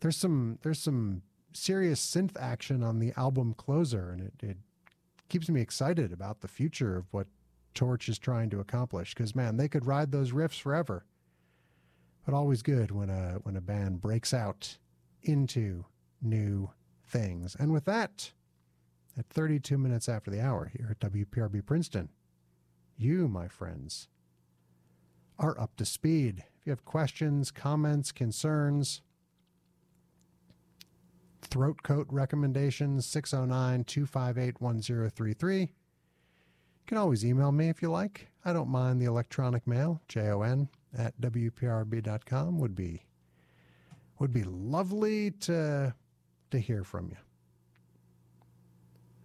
there's 0.00 0.16
some 0.16 0.58
there's 0.62 0.78
some 0.78 1.22
serious 1.52 2.04
synth 2.04 2.36
action 2.40 2.82
on 2.82 2.98
the 2.98 3.12
album 3.16 3.54
closer, 3.54 4.10
and 4.10 4.20
it, 4.20 4.32
it 4.42 4.56
keeps 5.28 5.48
me 5.48 5.60
excited 5.60 6.12
about 6.12 6.40
the 6.40 6.48
future 6.48 6.96
of 6.96 7.06
what 7.10 7.26
Torche 7.74 8.08
is 8.08 8.18
trying 8.18 8.50
to 8.50 8.60
accomplish. 8.60 9.14
Because 9.14 9.34
man, 9.34 9.56
they 9.56 9.68
could 9.68 9.86
ride 9.86 10.10
those 10.12 10.32
riffs 10.32 10.60
forever. 10.60 11.04
But 12.30 12.36
always 12.36 12.62
good 12.62 12.92
when 12.92 13.10
a 13.10 13.40
when 13.42 13.56
a 13.56 13.60
band 13.60 14.00
breaks 14.00 14.32
out 14.32 14.78
into 15.20 15.86
new 16.22 16.70
things. 17.04 17.56
And 17.58 17.72
with 17.72 17.86
that, 17.86 18.30
at 19.18 19.26
32 19.30 19.76
minutes 19.76 20.08
after 20.08 20.30
the 20.30 20.40
hour 20.40 20.70
here 20.72 20.86
at 20.92 21.00
WPRB 21.00 21.66
Princeton, 21.66 22.08
you, 22.96 23.26
my 23.26 23.48
friends, 23.48 24.06
are 25.40 25.58
up 25.60 25.74
to 25.78 25.84
speed. 25.84 26.44
If 26.60 26.66
you 26.66 26.70
have 26.70 26.84
questions, 26.84 27.50
comments, 27.50 28.12
concerns, 28.12 29.02
throat 31.42 31.82
coat 31.82 32.06
recommendations, 32.12 33.06
609 33.06 33.82
258 33.82 34.60
1033. 34.60 35.60
You 35.62 35.68
can 36.86 36.96
always 36.96 37.26
email 37.26 37.50
me 37.50 37.70
if 37.70 37.82
you 37.82 37.90
like. 37.90 38.28
I 38.44 38.52
don't 38.52 38.68
mind 38.68 39.02
the 39.02 39.06
electronic 39.06 39.66
mail, 39.66 40.00
jon 40.06 40.68
at 40.96 41.18
wprb.com 41.20 42.58
would 42.58 42.74
be 42.74 43.02
would 44.18 44.32
be 44.32 44.44
lovely 44.44 45.30
to 45.32 45.94
to 46.50 46.58
hear 46.58 46.84
from 46.84 47.08
you. 47.08 47.16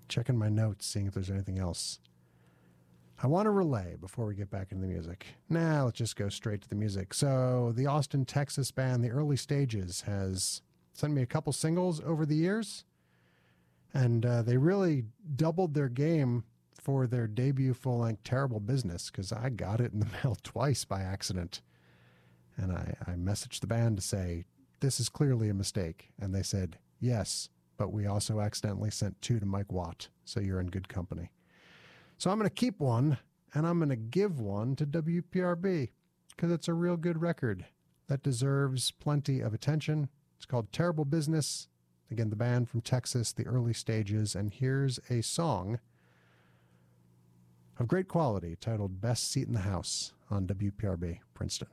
checking 0.08 0.38
my 0.38 0.50
notes, 0.50 0.86
seeing 0.86 1.08
if 1.08 1.14
there's 1.14 1.32
anything 1.32 1.58
else. 1.60 2.00
I 3.22 3.28
want 3.28 3.46
to 3.46 3.52
relay 3.52 3.96
before 4.00 4.26
we 4.26 4.36
get 4.36 4.50
back 4.52 4.72
into 4.72 4.86
the 4.86 4.92
music. 4.94 5.26
Now 5.50 5.86
let's 5.86 5.98
just 5.98 6.16
go 6.16 6.30
straight 6.30 6.62
to 6.62 6.70
the 6.70 6.76
music. 6.76 7.14
So, 7.14 7.74
the 7.76 7.88
Austin, 7.88 8.26
Texas 8.26 8.72
band, 8.72 9.04
The 9.04 9.10
Early 9.10 9.38
Stages, 9.38 10.02
has 10.02 10.62
sent 10.94 11.14
me 11.14 11.22
a 11.22 11.26
couple 11.26 11.52
singles 11.54 12.02
over 12.06 12.26
the 12.26 12.36
years, 12.36 12.86
and 13.94 14.26
uh, 14.26 14.42
they 14.44 14.58
really 14.58 15.06
doubled 15.36 15.74
their 15.74 15.90
game 15.90 16.44
for 16.86 17.08
their 17.08 17.26
debut 17.26 17.74
full 17.74 17.98
length 17.98 18.24
Terrible 18.24 18.60
Business 18.60 19.10
because 19.10 19.34
I 19.34 19.50
got 19.50 19.82
it 19.82 19.92
in 19.92 20.00
the 20.00 20.06
mail 20.24 20.38
twice 20.44 20.86
by 20.86 21.02
accident. 21.02 21.62
And 22.58 22.72
I, 22.72 22.94
I 23.08 23.12
messaged 23.14 23.62
the 23.62 23.68
band 23.68 23.98
to 23.98 24.04
say, 24.04 24.46
This 24.82 25.00
is 25.00 25.10
clearly 25.10 25.50
a 25.50 25.56
mistake. 25.56 26.12
And 26.22 26.34
they 26.34 26.44
said, 26.44 26.78
Yes, 27.00 27.50
but 27.76 27.92
we 27.92 28.06
also 28.06 28.40
accidentally 28.40 28.92
sent 28.92 29.20
two 29.20 29.40
to 29.40 29.48
Mike 29.48 29.72
Watt, 29.72 30.10
so 30.26 30.40
you're 30.40 30.62
in 30.62 30.68
good 30.68 30.88
company. 30.88 31.32
So 32.20 32.30
I'm 32.30 32.38
going 32.38 32.50
to 32.50 32.54
keep 32.54 32.80
one 32.80 33.18
and 33.56 33.66
I'm 33.66 33.80
going 33.80 33.90
to 33.90 33.96
give 33.96 34.40
one 34.40 34.76
to 34.76 34.86
WPRB 34.86 35.90
because 36.36 36.52
it's 36.52 36.68
a 36.68 36.74
real 36.74 36.98
good 36.98 37.20
record 37.20 37.66
that 38.08 38.22
deserves 38.22 38.92
plenty 38.92 39.42
of 39.42 39.56
attention. 39.56 40.08
It's 40.38 40.46
called 40.46 40.72
Terrible 40.72 41.06
Business. 41.06 41.68
Again, 42.12 42.30
the 42.30 42.36
band 42.36 42.70
from 42.70 42.82
Texas, 42.82 43.34
the 43.34 43.48
early 43.48 43.74
stages. 43.74 44.36
And 44.36 44.54
here's 44.54 45.00
a 45.10 45.22
song 45.22 45.80
of 47.80 47.88
great 47.88 48.08
quality 48.08 48.56
titled 48.60 49.02
Best 49.02 49.32
Seat 49.32 49.48
in 49.48 49.54
the 49.54 49.60
House 49.60 50.14
on 50.30 50.48
WPRB 50.48 51.20
Princeton. 51.34 51.68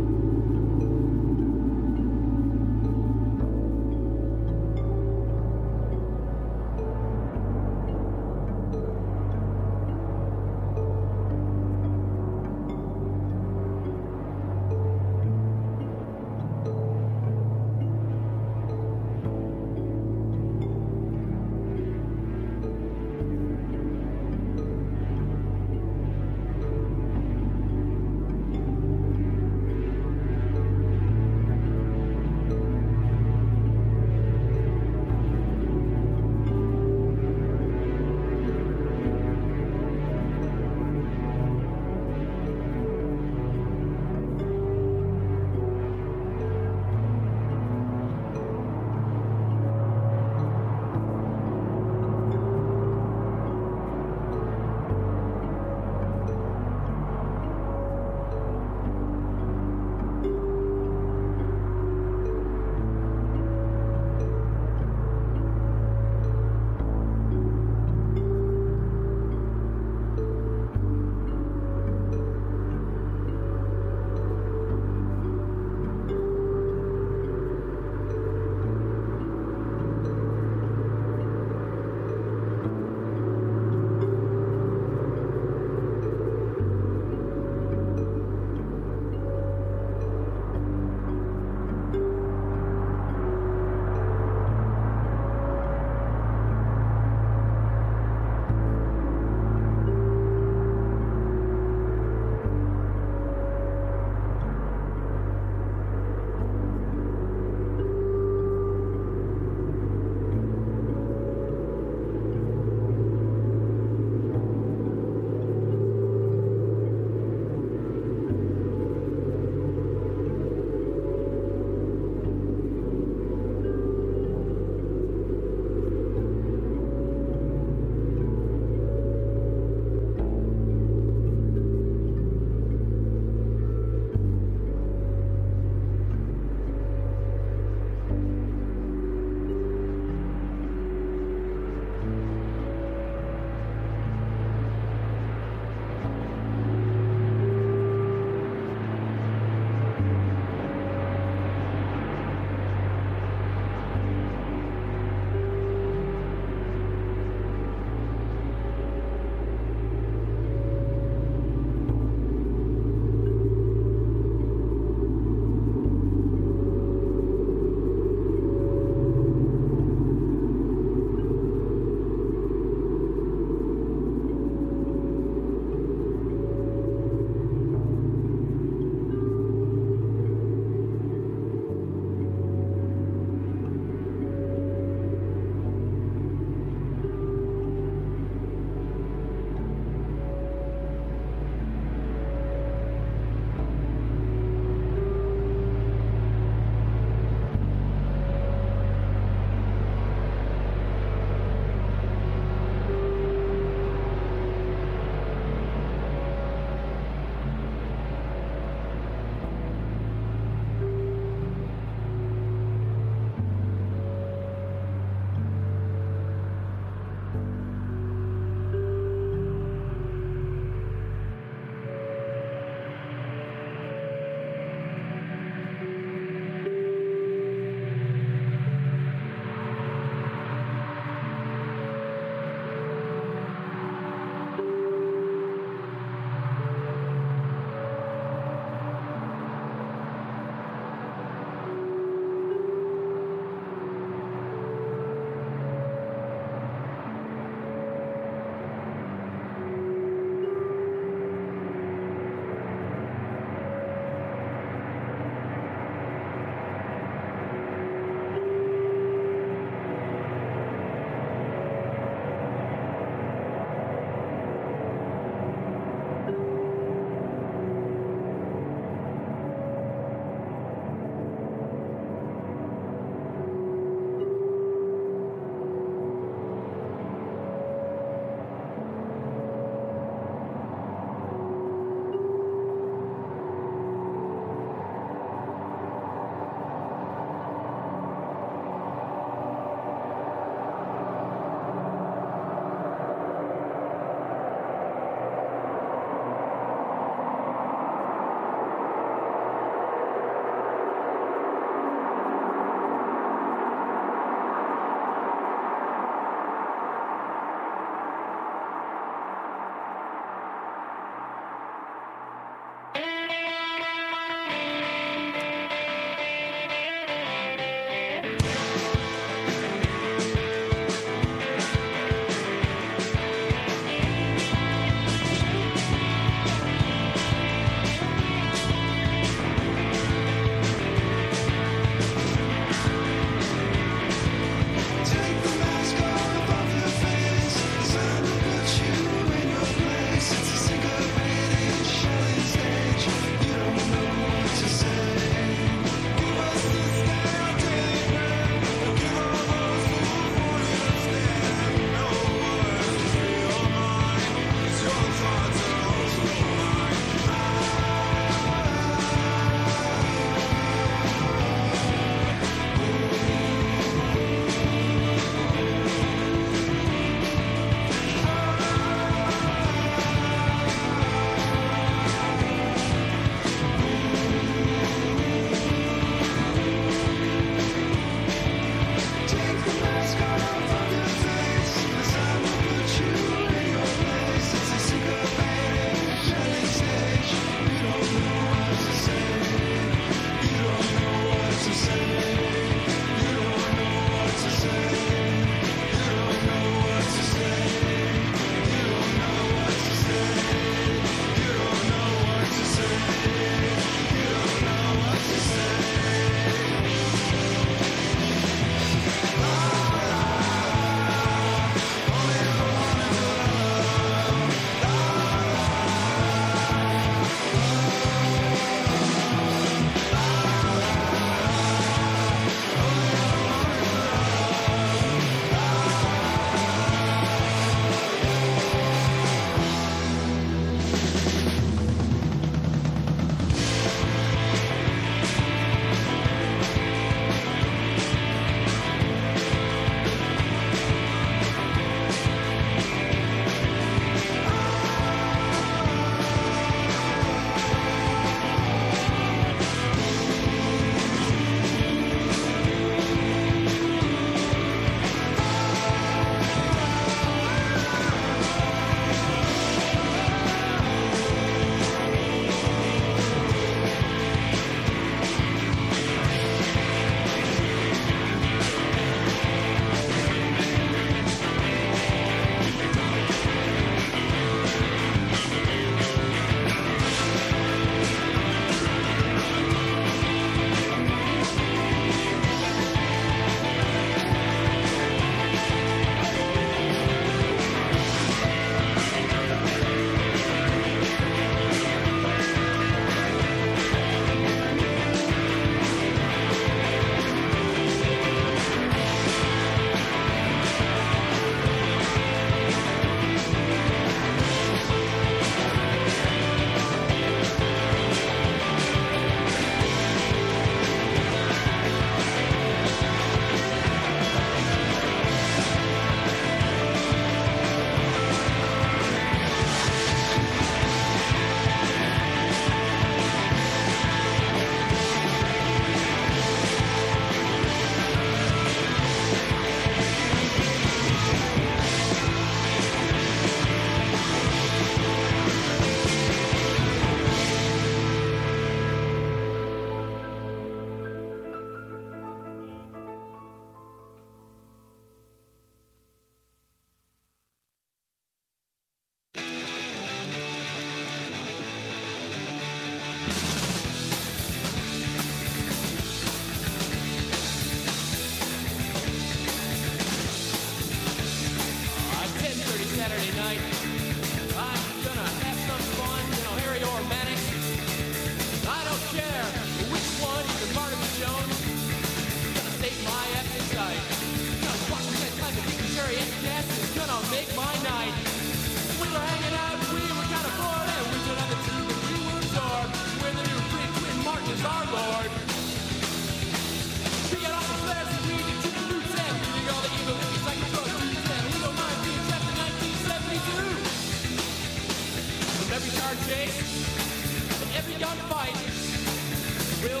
we're 599.82 599.96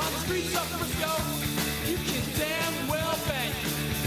on 0.00 0.12
the 0.12 0.18
streets 0.24 0.56
of 0.56 0.64
Frisco. 0.72 1.12
You 1.90 1.96
can 1.96 2.22
damn 2.38 2.88
well 2.88 3.18
bet. 3.26 3.52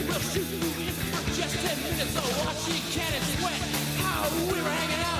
We'll 0.07 0.19
shoot 0.19 0.47
you 0.49 0.57
in 0.81 0.93
for 0.93 1.23
just 1.33 1.55
10 1.55 1.83
minutes 1.83 2.15
of 2.17 2.45
Washington 2.45 3.13
and 3.13 3.23
sweat. 3.38 3.61
How 4.01 4.30
we 4.47 4.53
were 4.61 4.69
hanging 4.69 5.03
out. 5.05 5.10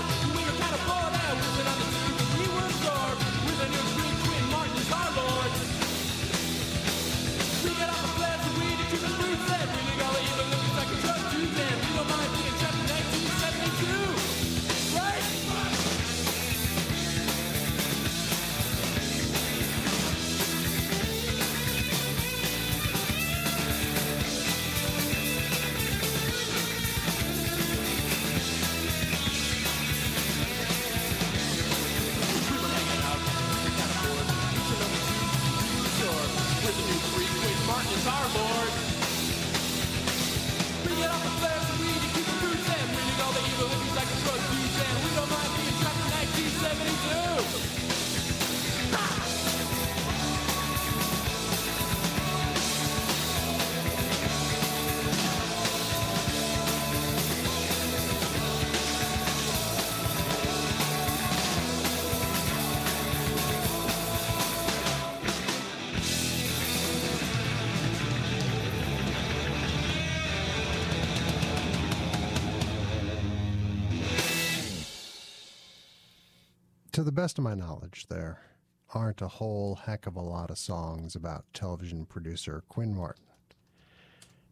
Best 77.22 77.38
of 77.38 77.44
my 77.44 77.54
knowledge, 77.54 78.08
there 78.10 78.42
aren't 78.96 79.22
a 79.22 79.28
whole 79.28 79.76
heck 79.76 80.08
of 80.08 80.16
a 80.16 80.20
lot 80.20 80.50
of 80.50 80.58
songs 80.58 81.16
about 81.16 81.46
television 81.54 82.04
producer 82.04 82.64
Quinn 82.68 82.96
Martin. 82.96 83.26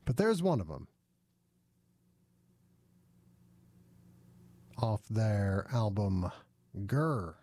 But 0.05 0.17
there's 0.17 0.43
one 0.43 0.61
of 0.61 0.67
them. 0.67 0.87
Off 4.77 5.01
their 5.09 5.65
album 5.73 6.31
Grr, 6.85 7.33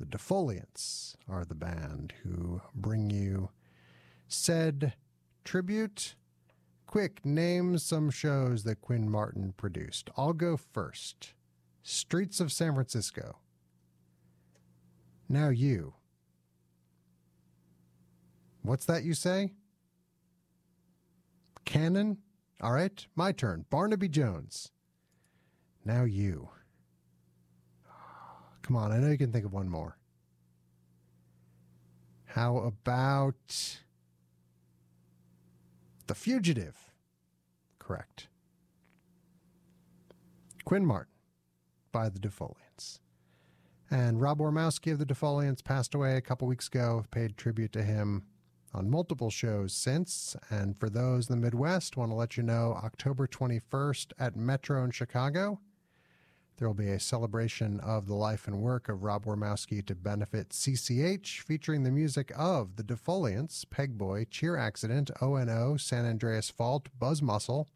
the 0.00 0.06
Defoliants 0.06 1.14
are 1.28 1.44
the 1.44 1.54
band 1.54 2.14
who 2.22 2.62
bring 2.74 3.10
you 3.10 3.50
said 4.28 4.94
tribute. 5.44 6.14
Quick, 6.86 7.22
name 7.22 7.76
some 7.76 8.08
shows 8.08 8.64
that 8.64 8.80
Quinn 8.80 9.10
Martin 9.10 9.52
produced. 9.58 10.08
I'll 10.16 10.32
go 10.32 10.56
first. 10.56 11.34
Streets 11.82 12.40
of 12.40 12.50
San 12.50 12.72
Francisco. 12.72 13.36
Now 15.34 15.48
you. 15.48 15.94
What's 18.62 18.84
that 18.84 19.02
you 19.02 19.14
say? 19.14 19.50
Cannon? 21.64 22.18
All 22.60 22.70
right, 22.70 23.04
my 23.16 23.32
turn. 23.32 23.64
Barnaby 23.68 24.08
Jones. 24.08 24.70
Now 25.84 26.04
you. 26.04 26.50
Come 28.62 28.76
on, 28.76 28.92
I 28.92 28.98
know 28.98 29.10
you 29.10 29.18
can 29.18 29.32
think 29.32 29.44
of 29.44 29.52
one 29.52 29.68
more. 29.68 29.98
How 32.26 32.58
about 32.58 33.80
The 36.06 36.14
Fugitive? 36.14 36.92
Correct. 37.80 38.28
Quinn 40.64 40.86
Martin 40.86 41.10
by 41.90 42.08
the 42.08 42.20
Defoliants. 42.20 42.63
And 43.94 44.20
Rob 44.20 44.40
Warmowski 44.40 44.90
of 44.90 44.98
the 44.98 45.06
Defoliants 45.06 45.62
passed 45.62 45.94
away 45.94 46.16
a 46.16 46.20
couple 46.20 46.48
weeks 46.48 46.66
ago. 46.66 46.96
I've 46.98 47.12
paid 47.12 47.36
tribute 47.36 47.70
to 47.74 47.84
him 47.84 48.24
on 48.72 48.90
multiple 48.90 49.30
shows 49.30 49.72
since. 49.72 50.34
And 50.50 50.76
for 50.76 50.90
those 50.90 51.30
in 51.30 51.36
the 51.36 51.40
Midwest, 51.40 51.96
want 51.96 52.10
to 52.10 52.16
let 52.16 52.36
you 52.36 52.42
know 52.42 52.76
October 52.82 53.28
21st 53.28 54.10
at 54.18 54.34
Metro 54.34 54.82
in 54.82 54.90
Chicago, 54.90 55.60
there 56.56 56.66
will 56.66 56.74
be 56.74 56.88
a 56.88 56.98
celebration 56.98 57.78
of 57.78 58.08
the 58.08 58.16
life 58.16 58.48
and 58.48 58.60
work 58.60 58.88
of 58.88 59.04
Rob 59.04 59.26
Warmowski 59.26 59.86
to 59.86 59.94
benefit 59.94 60.48
CCH, 60.48 61.42
featuring 61.42 61.84
the 61.84 61.92
music 61.92 62.32
of 62.36 62.74
the 62.74 62.82
Defoliants, 62.82 63.64
Pegboy, 63.64 64.28
Cheer 64.28 64.56
Accident, 64.56 65.12
ONO, 65.22 65.76
San 65.76 66.04
Andreas 66.04 66.50
Fault, 66.50 66.88
Buzz 66.98 67.22
Muscle, 67.22 67.68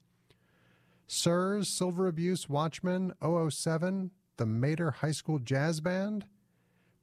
Sirs, 1.06 1.68
Silver 1.68 2.08
Abuse, 2.08 2.48
Watchmen, 2.48 3.12
007, 3.22 4.10
the 4.39 4.47
Mater 4.47 4.92
High 4.92 5.12
School 5.12 5.41
Jazz 5.41 5.81
Band, 5.81 6.25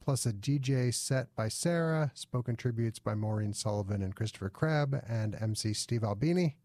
plus 0.02 0.26
a 0.26 0.32
DJ 0.32 0.94
set 0.94 1.36
by 1.36 1.50
Sarah, 1.50 2.12
spoken 2.16 2.56
tributes 2.56 2.98
by 2.98 3.14
Maureen 3.14 3.54
Sullivan 3.54 4.02
and 4.02 4.16
Christopher 4.16 4.50
Kreb, 4.50 5.04
and 5.08 5.36
MC 5.40 5.74
Steve 5.74 6.04
Albini, 6.04 6.56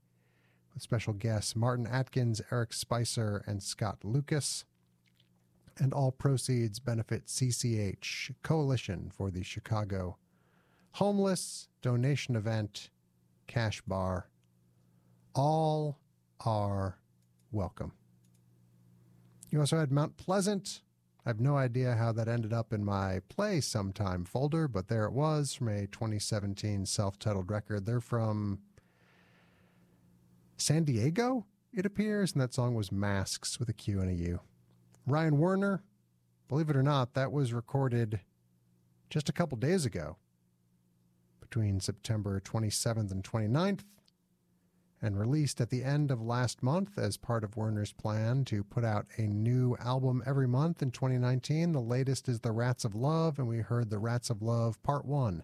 with 0.73 0.83
special 0.83 1.13
guests 1.13 1.57
Martin 1.57 1.89
Atkins, 1.89 2.41
Eric 2.53 2.73
Spicer, 2.73 3.43
and 3.47 3.63
Scott 3.63 3.99
Lucas. 4.05 4.65
And 5.77 5.93
all 5.93 6.13
proceeds 6.13 6.79
benefit 6.79 7.27
CCH, 7.27 8.35
Coalition 8.43 9.11
for 9.15 9.31
the 9.31 9.43
Chicago 9.43 10.19
Homeless 10.95 11.69
Donation 11.83 12.37
Event, 12.37 12.91
Cash 13.47 13.81
Bar. 13.83 14.29
All 15.35 15.99
are 16.45 16.99
welcome. 17.51 17.93
You 19.51 19.59
also 19.59 19.79
had 19.79 19.91
Mount 19.91 20.17
Pleasant. 20.17 20.81
I 21.27 21.29
have 21.29 21.41
no 21.41 21.57
idea 21.57 21.97
how 21.97 22.12
that 22.12 22.29
ended 22.29 22.53
up 22.53 22.73
in 22.73 22.85
my 22.85 23.20
Play 23.29 23.61
Sometime 23.61 24.25
folder, 24.25 24.69
but 24.69 24.87
there 24.87 25.05
it 25.05 25.12
was 25.12 25.55
from 25.55 25.69
a 25.69 25.87
2017 25.89 26.87
self 26.87 27.19
titled 27.19 27.51
record. 27.51 27.85
They're 27.85 28.01
from 28.01 28.61
San 30.57 30.85
Diego, 30.85 31.47
it 31.73 31.85
appears, 31.85 32.33
and 32.33 32.41
that 32.41 32.55
song 32.55 32.75
was 32.75 32.93
Masques 32.93 33.59
with 33.59 33.69
a 33.69 33.73
Q 33.73 34.01
and 34.01 34.11
a 34.11 34.15
U. 34.15 34.41
Ryan 35.07 35.39
Werner, 35.39 35.83
believe 36.49 36.70
it 36.70 36.77
or 36.77 36.83
not, 36.83 37.15
that 37.15 37.33
was 37.33 37.53
recorded 37.53 38.20
just 39.09 39.29
a 39.29 39.33
couple 39.33 39.59
days 39.59 39.85
ago 39.85 40.17
between 41.41 41.81
September 41.81 42.41
27th 42.41 43.11
and 43.11 43.25
29th 43.25 43.81
and 45.03 45.19
released 45.19 45.61
at 45.61 45.70
the 45.70 45.83
end 45.83 46.11
of 46.11 46.20
last 46.20 46.62
month 46.62 46.99
as 46.99 47.17
part 47.17 47.43
of 47.43 47.57
Werner's 47.57 47.93
plan 47.93 48.45
to 48.47 48.62
put 48.62 48.85
out 48.85 49.07
a 49.17 49.23
new 49.23 49.77
album 49.81 50.23
every 50.27 50.47
month 50.47 50.83
in 50.83 50.91
2019. 50.91 51.73
The 51.73 51.81
latest 51.81 52.29
is 52.29 52.41
The 52.41 52.53
Rats 52.53 52.85
of 52.85 52.95
Love, 52.95 53.39
and 53.39 53.49
we 53.49 53.59
heard 53.59 53.91
The 53.91 53.99
Rats 53.99 54.29
of 54.29 54.43
Love 54.43 54.83
Part 54.83 55.07
1. 55.07 55.43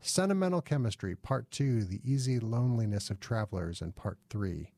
Sentimental 0.00 0.60
Chemistry 0.60 1.16
Part 1.16 1.50
2, 1.50 1.84
The 1.84 2.00
Easy 2.04 2.38
Loneliness 2.38 3.10
of 3.10 3.20
Travelers, 3.20 3.80
and 3.80 3.96
Part 3.96 4.18
3. 4.30 4.70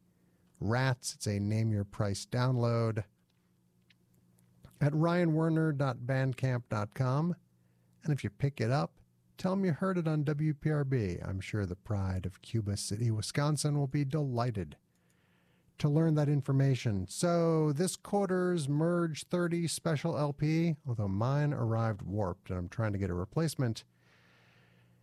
Rats, 0.61 1.15
it's 1.15 1.27
a 1.27 1.39
name 1.39 1.73
your 1.73 1.85
price 1.85 2.27
download 2.31 3.05
at 4.81 4.93
ryanwerner.bandcamp.com. 4.93 7.37
And 8.05 8.13
if 8.13 8.25
you 8.25 8.31
pick 8.31 8.61
it 8.61 8.71
up, 8.71 8.93
tell 9.37 9.53
them 9.53 9.65
you 9.65 9.73
heard 9.73 9.99
it 9.99 10.09
on 10.09 10.25
WPRB. 10.25 11.27
I'm 11.27 11.41
sure 11.41 11.67
the 11.67 11.77
pride 11.77 12.27
of 12.27 12.43
Cuba 12.43 12.77
City, 12.77 13.11
Wisconsin 13.11 13.79
will 13.79 13.87
be 13.87 14.05
delighted 14.05 14.77
to 15.79 15.89
learn 15.89 16.15
that 16.15 16.29
information. 16.29 17.07
So, 17.09 17.73
this 17.73 17.97
quarter's 17.97 18.69
Merge 18.69 19.25
30 19.25 19.69
special 19.69 20.17
LP, 20.17 20.77
although 20.89 21.09
mine 21.09 21.53
arrived 21.53 22.03
warped 22.03 22.51
and 22.51 22.59
I'm 22.59 22.69
trying 22.69 22.93
to 22.93 22.99
get 22.99 23.11
a 23.11 23.15
replacement, 23.15 23.85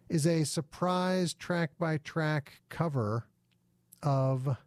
is 0.09 0.25
a 0.25 0.43
surprise 0.43 1.33
track 1.33 1.71
by 1.77 1.97
track 1.97 2.61
cover 2.69 3.27
of 4.01 4.57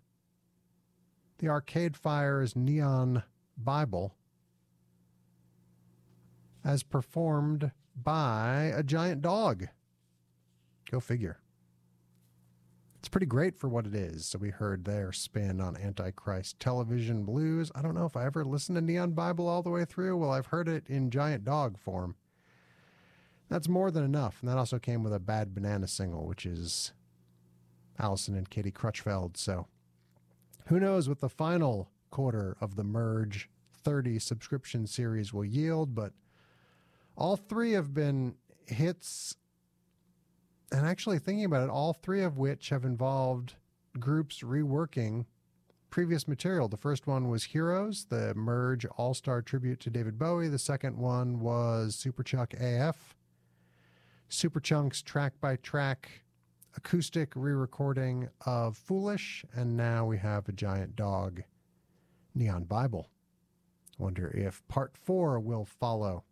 the 1.39 1.49
Arcade 1.49 1.97
Fire's 1.97 2.57
Neon 2.57 3.23
Bible 3.57 4.15
as 6.65 6.83
performed 6.83 7.71
by 8.03 8.73
a 8.75 8.83
giant 8.83 9.23
dog. 9.23 9.69
Go 10.91 11.01
figure. 11.01 11.39
It's 12.99 13.09
pretty 13.09 13.27
great 13.27 13.57
for 13.57 13.69
what 13.69 13.87
it 13.87 13.95
is. 13.95 14.27
So 14.27 14.39
we 14.39 14.51
heard 14.51 14.85
their 14.85 15.13
spin 15.13 15.61
on 15.61 15.77
Antichrist 15.77 16.59
television 16.59 17.25
blues. 17.25 17.71
I 17.75 17.83
don't 17.83 17.95
know 17.95 18.07
if 18.07 18.17
I 18.17 18.27
ever 18.27 18.45
listened 18.45 18.77
to 18.77 18.83
Neon 18.83 19.13
Bible 19.13 19.49
all 19.49 19.63
the 19.63 19.71
way 19.71 19.85
through. 19.85 20.17
Well, 20.17 20.33
I've 20.33 20.47
heard 20.47 20.69
it 20.69 20.89
in 20.89 21.11
giant 21.11 21.45
dog 21.45 21.79
form. 21.79 22.17
That's 23.49 23.69
more 23.69 23.91
than 23.91 24.05
enough. 24.05 24.39
And 24.41 24.51
that 24.51 24.59
also 24.59 24.79
came 24.79 25.05
with 25.05 25.15
a 25.15 25.21
Bad 25.21 25.55
Banana 25.55 25.87
single, 25.87 26.27
which 26.27 26.45
is 26.45 26.93
Allison 27.99 28.35
and 28.35 28.51
Katie 28.51 28.73
Crutchfield. 28.73 29.37
So 29.37 29.69
who 30.67 30.81
knows 30.81 31.09
what 31.09 31.21
the 31.21 31.29
final 31.29 31.89
quarter 32.11 32.57
of 32.61 32.75
the 32.75 32.85
Merge 32.85 33.49
30 33.85 34.19
subscription 34.19 34.87
series 34.87 35.33
will 35.33 35.45
yield, 35.45 35.95
but 35.95 36.13
all 37.17 37.37
three 37.37 37.73
have 37.73 37.95
been 37.95 38.35
hits. 38.67 39.37
And 40.73 40.85
actually, 40.85 41.19
thinking 41.19 41.45
about 41.45 41.65
it, 41.65 41.71
all 41.71 41.93
three 41.93 42.23
of 42.23 42.39
which 42.39 42.71
have 42.71 42.85
involved 42.85 43.55
groups 43.99 44.41
reworking 44.41 45.27
previous 45.91 46.29
material. 46.29 46.69
The 46.69 46.77
first 46.77 47.07
one 47.07 47.29
was 47.29 47.45
Heroes, 47.45 48.07
the 48.11 48.35
Merge 48.35 48.85
All 48.97 49.15
Star 49.15 49.41
tribute 49.41 49.81
to 49.81 49.91
David 49.91 50.19
Bowie. 50.19 50.49
The 50.49 50.59
second 50.59 50.97
one 50.97 51.41
was 51.41 51.97
Superchunk 51.97 52.55
AF, 52.61 53.15
Superchunk's 54.29 55.03
track 55.03 55.35
by 55.41 55.57
track 55.57 56.25
acoustic 56.77 57.33
re 57.35 57.53
recording 57.53 58.29
of 58.45 58.77
Foolish. 58.77 59.45
And 59.55 59.77
now 59.77 60.05
we 60.05 60.19
have 60.19 60.49
a 60.49 60.53
giant 60.53 60.97
dog, 60.97 61.43
Neon 62.35 62.65
Bible. 62.65 63.09
Wonder 63.99 64.29
if 64.37 64.67
part 64.69 64.97
four 64.97 65.41
will 65.41 65.65
follow 65.65 66.25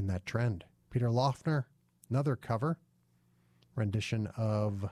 in 0.00 0.06
that 0.08 0.26
trend. 0.26 0.64
Peter 0.90 1.08
Laughner, 1.08 1.66
another 2.08 2.34
cover 2.34 2.78
rendition 3.76 4.26
of 4.36 4.88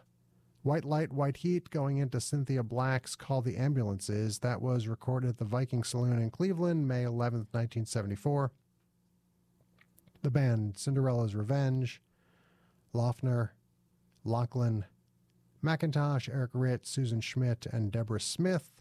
White 0.63 0.85
Light, 0.85 1.13
White 1.13 1.39
Heat 1.39 1.71
going 1.71 1.97
into 1.97 2.21
Cynthia 2.21 2.63
Black's 2.63 3.17
Call 3.17 3.41
the 3.41 3.57
Ambulances. 3.57 4.41
That 4.41 4.61
was 4.61 4.87
recorded 4.87 5.31
at 5.31 5.39
the 5.39 5.45
Viking 5.45 5.83
Saloon 5.83 6.21
in 6.21 6.31
Cleveland, 6.31 6.87
May 6.87 7.05
11th, 7.05 7.49
1974. 7.53 8.53
The 10.23 10.31
band 10.31 10.77
Cinderella's 10.77 11.35
Revenge, 11.35 12.03
Laughner, 12.95 13.51
Lachlan, 14.25 14.85
McIntosh, 15.65 16.29
Eric 16.33 16.51
Ritt, 16.53 16.87
Susan 16.87 17.21
Schmidt, 17.23 17.67
and 17.73 17.91
Deborah 17.91 18.21
Smith. 18.21 18.73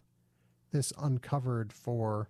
This 0.72 0.92
uncovered 0.98 1.72
for 1.72 2.28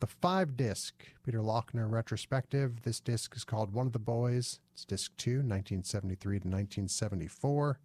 the 0.00 0.06
five 0.06 0.56
disc 0.56 0.94
Peter 1.24 1.40
Laughner 1.40 1.88
retrospective. 1.90 2.82
This 2.82 3.00
disc 3.00 3.36
is 3.36 3.44
called 3.44 3.72
One 3.72 3.86
of 3.86 3.92
the 3.92 3.98
Boys. 3.98 4.58
It's 4.72 4.84
disc 4.84 5.12
two, 5.16 5.36
1973 5.36 6.40
to 6.40 6.48
1974. 6.48 7.78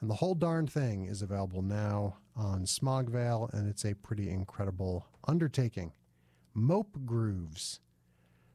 And 0.00 0.10
the 0.10 0.16
whole 0.16 0.34
darn 0.34 0.66
thing 0.66 1.04
is 1.04 1.22
available 1.22 1.62
now 1.62 2.16
on 2.34 2.66
Smog 2.66 3.08
Veil, 3.08 3.48
and 3.52 3.68
it's 3.68 3.84
a 3.84 3.94
pretty 3.94 4.28
incredible 4.28 5.06
undertaking. 5.28 5.92
Mope 6.54 6.98
Grooves. 7.06 7.78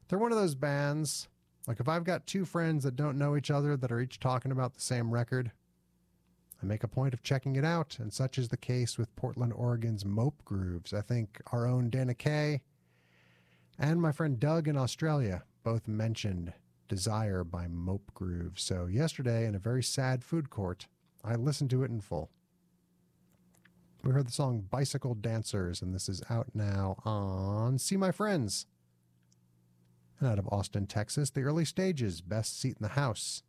They're 0.08 0.18
one 0.18 0.32
of 0.32 0.38
those 0.38 0.54
bands, 0.54 1.28
like 1.66 1.80
if 1.80 1.88
I've 1.88 2.04
got 2.04 2.26
two 2.26 2.44
friends 2.44 2.84
that 2.84 2.96
don't 2.96 3.18
know 3.18 3.34
each 3.34 3.50
other 3.50 3.76
that 3.78 3.90
are 3.90 4.00
each 4.00 4.20
talking 4.20 4.52
about 4.52 4.74
the 4.74 4.80
same 4.82 5.10
record, 5.10 5.52
I 6.62 6.66
make 6.66 6.82
a 6.82 6.88
point 6.88 7.14
of 7.14 7.22
checking 7.22 7.56
it 7.56 7.64
out, 7.64 7.98
and 8.00 8.12
such 8.12 8.36
is 8.36 8.48
the 8.48 8.56
case 8.56 8.98
with 8.98 9.14
Portland, 9.14 9.52
Oregon's 9.52 10.04
Mope 10.04 10.44
Grooves. 10.44 10.92
I 10.92 11.02
think 11.02 11.40
our 11.52 11.66
own 11.66 11.88
Dana 11.88 12.14
Kay 12.14 12.62
and 13.78 14.02
my 14.02 14.10
friend 14.10 14.40
Doug 14.40 14.66
in 14.66 14.76
Australia 14.76 15.44
both 15.62 15.86
mentioned 15.86 16.52
Desire 16.88 17.44
by 17.44 17.68
Mope 17.68 18.10
Grooves. 18.14 18.62
So, 18.62 18.86
yesterday, 18.86 19.46
in 19.46 19.54
a 19.54 19.60
very 19.60 19.82
sad 19.82 20.24
food 20.24 20.50
court, 20.50 20.88
I 21.24 21.36
listened 21.36 21.70
to 21.70 21.84
it 21.84 21.90
in 21.90 22.00
full. 22.00 22.30
We 24.02 24.12
heard 24.12 24.26
the 24.26 24.32
song 24.32 24.64
Bicycle 24.68 25.14
Dancers, 25.14 25.82
and 25.82 25.94
this 25.94 26.08
is 26.08 26.22
out 26.30 26.48
now 26.54 26.96
on 27.04 27.78
See 27.78 27.96
My 27.96 28.10
Friends. 28.10 28.66
And 30.18 30.28
out 30.28 30.38
of 30.38 30.48
Austin, 30.48 30.86
Texas, 30.86 31.30
the 31.30 31.42
early 31.42 31.64
stages, 31.64 32.20
Best 32.20 32.60
Seat 32.60 32.76
in 32.80 32.82
the 32.82 32.94
House. 32.94 33.42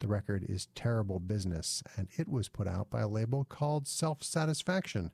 The 0.00 0.06
record 0.06 0.44
is 0.48 0.68
Terrible 0.76 1.18
Business, 1.18 1.82
and 1.96 2.08
it 2.16 2.28
was 2.28 2.48
put 2.48 2.68
out 2.68 2.88
by 2.88 3.00
a 3.00 3.08
label 3.08 3.44
called 3.44 3.88
Self 3.88 4.22
Satisfaction. 4.22 5.10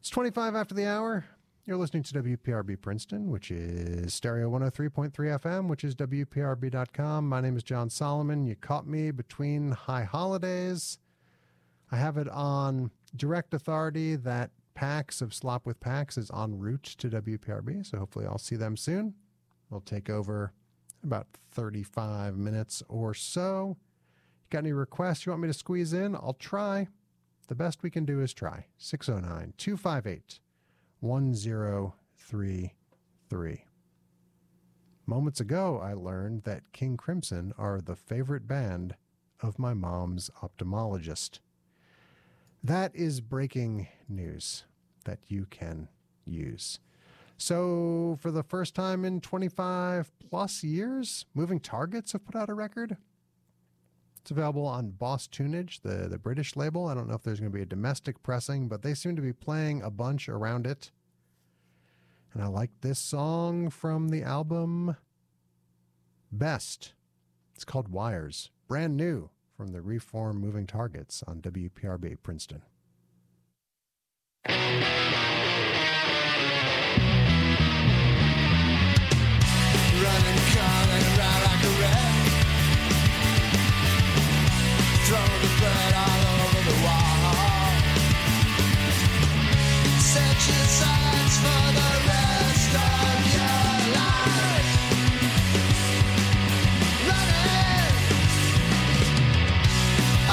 It's 0.00 0.10
25 0.10 0.54
after 0.54 0.74
the 0.74 0.86
hour. 0.86 1.24
You're 1.64 1.78
listening 1.78 2.02
to 2.04 2.22
WPRB 2.22 2.80
Princeton, 2.80 3.30
which 3.30 3.50
is 3.50 4.12
stereo 4.14 4.50
103.3 4.50 5.12
FM, 5.12 5.68
which 5.68 5.82
is 5.84 5.94
WPRB.com. 5.94 7.28
My 7.28 7.40
name 7.40 7.56
is 7.56 7.62
Jon 7.62 7.90
Solomon. 7.90 8.44
You 8.44 8.54
caught 8.54 8.86
me 8.86 9.10
between 9.10 9.72
high 9.72 10.04
holidays. 10.04 10.98
I 11.90 11.96
have 11.96 12.18
it 12.18 12.28
on 12.28 12.90
direct 13.16 13.54
authority 13.54 14.16
that 14.16 14.50
PAX 14.74 15.22
of 15.22 15.32
Slop 15.32 15.64
with 15.66 15.80
PAX 15.80 16.18
is 16.18 16.30
en 16.30 16.58
route 16.58 16.94
to 16.98 17.08
WPRB, 17.08 17.84
so 17.84 17.98
hopefully 17.98 18.26
I'll 18.26 18.38
see 18.38 18.56
them 18.56 18.76
soon. 18.76 19.14
We'll 19.70 19.80
take 19.80 20.08
over 20.10 20.52
about 21.02 21.26
35 21.52 22.36
minutes 22.36 22.82
or 22.88 23.14
so. 23.14 23.76
You 23.78 24.50
Got 24.50 24.58
any 24.60 24.72
requests 24.72 25.26
you 25.26 25.32
want 25.32 25.42
me 25.42 25.48
to 25.48 25.54
squeeze 25.54 25.92
in? 25.92 26.14
I'll 26.14 26.36
try. 26.38 26.86
The 27.48 27.54
best 27.54 27.82
we 27.82 27.90
can 27.90 28.04
do 28.04 28.20
is 28.20 28.34
try. 28.34 28.66
609 28.78 29.54
258 29.56 30.40
1033. 31.00 33.64
Moments 35.06 35.40
ago, 35.40 35.80
I 35.82 35.94
learned 35.94 36.42
that 36.42 36.72
King 36.72 36.98
Crimson 36.98 37.54
are 37.56 37.80
the 37.80 37.96
favorite 37.96 38.46
band 38.46 38.94
of 39.40 39.58
my 39.58 39.72
mom's 39.72 40.30
ophthalmologist. 40.42 41.38
That 42.62 42.94
is 42.94 43.22
breaking 43.22 43.88
news 44.08 44.64
that 45.04 45.20
you 45.28 45.46
can 45.48 45.88
use. 46.26 46.80
So, 47.40 48.18
for 48.20 48.32
the 48.32 48.42
first 48.42 48.74
time 48.74 49.04
in 49.04 49.20
25 49.20 50.10
plus 50.28 50.64
years, 50.64 51.24
Moving 51.34 51.60
Targets 51.60 52.12
have 52.12 52.24
put 52.24 52.34
out 52.34 52.50
a 52.50 52.54
record. 52.54 52.96
It's 54.20 54.32
available 54.32 54.66
on 54.66 54.90
Boss 54.90 55.28
Tuneage, 55.28 55.80
the, 55.82 56.08
the 56.08 56.18
British 56.18 56.56
label. 56.56 56.88
I 56.88 56.94
don't 56.94 57.08
know 57.08 57.14
if 57.14 57.22
there's 57.22 57.38
going 57.38 57.52
to 57.52 57.56
be 57.56 57.62
a 57.62 57.66
domestic 57.66 58.22
pressing, 58.24 58.68
but 58.68 58.82
they 58.82 58.92
seem 58.92 59.14
to 59.14 59.22
be 59.22 59.32
playing 59.32 59.82
a 59.82 59.90
bunch 59.90 60.28
around 60.28 60.66
it. 60.66 60.90
And 62.34 62.42
I 62.42 62.48
like 62.48 62.70
this 62.80 62.98
song 62.98 63.70
from 63.70 64.08
the 64.08 64.24
album 64.24 64.96
Best. 66.32 66.92
It's 67.54 67.64
called 67.64 67.88
Wires. 67.88 68.50
Brand 68.66 68.96
new 68.96 69.30
from 69.56 69.68
the 69.68 69.80
Reform 69.80 70.38
Moving 70.40 70.66
Targets 70.66 71.22
on 71.26 71.40
WPRB 71.40 72.16
Princeton. 72.22 72.62
running, 80.04 80.40
around 81.18 81.40
like 81.48 81.62
a 81.64 81.72
wreck. 81.80 82.14
Throwing 85.06 85.40
the 85.44 85.50
blood 85.58 85.92
all 86.04 86.22
over 86.44 86.62
the 86.70 86.76
wall. 86.84 87.70
Set 90.12 90.38
your 90.48 90.66
sights 90.80 91.36
for 91.42 91.64
the 91.78 91.90
rest 92.10 92.72
of 92.88 93.18
your 93.34 93.66
life. 93.98 94.70
Running. 97.08 97.94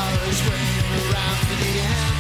Always 0.02 0.40
around 1.00 1.42
the 1.62 1.72
end. 1.80 2.16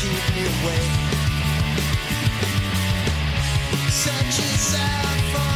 Keep 0.00 0.34
me 0.34 0.42
awake. 0.46 1.09
Such 4.10 4.38
a 4.38 4.58
sad 4.58 5.49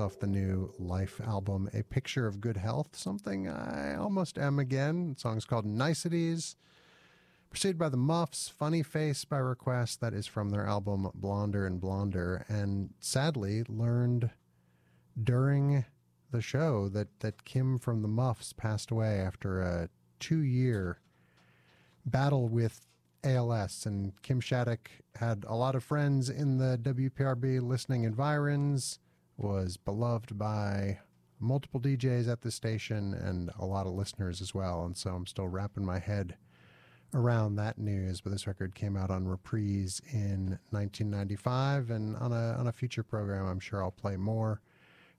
off 0.00 0.18
the 0.18 0.26
new 0.26 0.72
Life 0.78 1.20
album, 1.20 1.68
A 1.74 1.82
Picture 1.82 2.26
of 2.26 2.40
Good 2.40 2.56
Health, 2.56 2.96
something 2.96 3.46
I 3.46 3.94
almost 3.94 4.38
am 4.38 4.58
again. 4.58 5.12
The 5.14 5.20
song's 5.20 5.44
called 5.44 5.66
Niceties. 5.66 6.56
Preceded 7.50 7.78
by 7.78 7.90
the 7.90 7.98
Muffs, 7.98 8.48
Funny 8.48 8.82
Face 8.82 9.24
by 9.26 9.36
request, 9.36 10.00
that 10.00 10.14
is 10.14 10.26
from 10.26 10.50
their 10.50 10.66
album 10.66 11.10
Blonder 11.14 11.66
and 11.66 11.80
Blonder, 11.80 12.46
and 12.48 12.94
sadly 12.98 13.62
learned 13.68 14.30
during 15.22 15.84
the 16.30 16.40
show 16.40 16.88
that, 16.88 17.20
that 17.20 17.44
Kim 17.44 17.78
from 17.78 18.00
the 18.00 18.08
Muffs 18.08 18.54
passed 18.54 18.90
away 18.90 19.20
after 19.20 19.60
a 19.60 19.90
two 20.18 20.40
year 20.40 20.98
battle 22.06 22.48
with 22.48 22.86
ALS. 23.22 23.84
And 23.84 24.12
Kim 24.22 24.40
Shattuck 24.40 24.90
had 25.16 25.44
a 25.46 25.56
lot 25.56 25.74
of 25.74 25.84
friends 25.84 26.30
in 26.30 26.56
the 26.56 26.78
WPRB 26.82 27.60
listening 27.60 28.04
environs, 28.04 28.98
was 29.40 29.76
beloved 29.76 30.38
by 30.38 30.98
multiple 31.38 31.80
DJs 31.80 32.28
at 32.28 32.42
the 32.42 32.50
station 32.50 33.14
and 33.14 33.50
a 33.58 33.64
lot 33.64 33.86
of 33.86 33.94
listeners 33.94 34.40
as 34.40 34.54
well. 34.54 34.84
And 34.84 34.96
so 34.96 35.10
I'm 35.10 35.26
still 35.26 35.48
wrapping 35.48 35.84
my 35.84 35.98
head 35.98 36.36
around 37.14 37.56
that 37.56 37.78
news. 37.78 38.20
But 38.20 38.30
this 38.30 38.46
record 38.46 38.74
came 38.74 38.96
out 38.96 39.10
on 39.10 39.26
reprise 39.26 40.00
in 40.12 40.58
1995, 40.70 41.90
and 41.90 42.16
on 42.16 42.32
a 42.32 42.54
on 42.58 42.66
a 42.66 42.72
future 42.72 43.02
program, 43.02 43.46
I'm 43.46 43.60
sure 43.60 43.82
I'll 43.82 43.90
play 43.90 44.16
more 44.16 44.60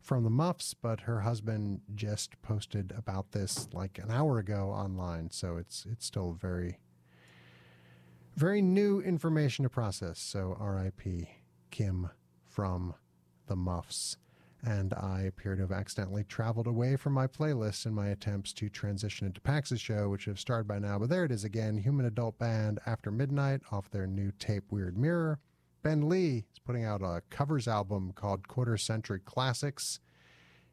from 0.01 0.23
the 0.23 0.29
Muffs. 0.29 0.73
But 0.73 1.01
her 1.01 1.21
husband 1.21 1.81
just 1.95 2.41
posted 2.41 2.93
about 2.95 3.31
this 3.31 3.67
like 3.73 3.97
an 3.97 4.11
hour 4.11 4.39
ago 4.39 4.69
online, 4.69 5.31
so 5.31 5.57
it's 5.57 5.85
it's 5.91 6.05
still 6.05 6.33
very 6.33 6.79
very 8.35 8.61
new 8.61 9.01
information 9.01 9.63
to 9.63 9.69
process. 9.69 10.19
So 10.19 10.55
R.I.P. 10.59 11.29
Kim 11.69 12.09
from 12.47 12.95
the 13.51 13.55
Muffs. 13.57 14.15
And 14.63 14.93
I 14.93 15.23
appear 15.23 15.55
to 15.55 15.63
have 15.63 15.73
accidentally 15.73 16.23
traveled 16.23 16.67
away 16.67 16.95
from 16.95 17.11
my 17.11 17.27
playlist 17.27 17.85
in 17.85 17.93
my 17.93 18.07
attempts 18.07 18.53
to 18.53 18.69
transition 18.69 19.27
into 19.27 19.41
Pax's 19.41 19.81
show, 19.81 20.07
which 20.07 20.23
have 20.23 20.39
started 20.39 20.69
by 20.69 20.79
now. 20.79 20.97
But 20.97 21.09
there 21.09 21.25
it 21.25 21.33
is 21.33 21.43
again 21.43 21.75
Human 21.75 22.05
Adult 22.05 22.39
Band 22.39 22.79
After 22.85 23.11
Midnight 23.11 23.59
off 23.69 23.89
their 23.89 24.07
new 24.07 24.31
tape 24.39 24.71
Weird 24.71 24.97
Mirror. 24.97 25.39
Ben 25.83 26.07
Lee 26.07 26.45
is 26.53 26.59
putting 26.63 26.85
out 26.85 27.01
a 27.01 27.23
covers 27.29 27.67
album 27.67 28.13
called 28.15 28.47
Quarter 28.47 28.77
Century 28.77 29.19
Classics, 29.19 29.99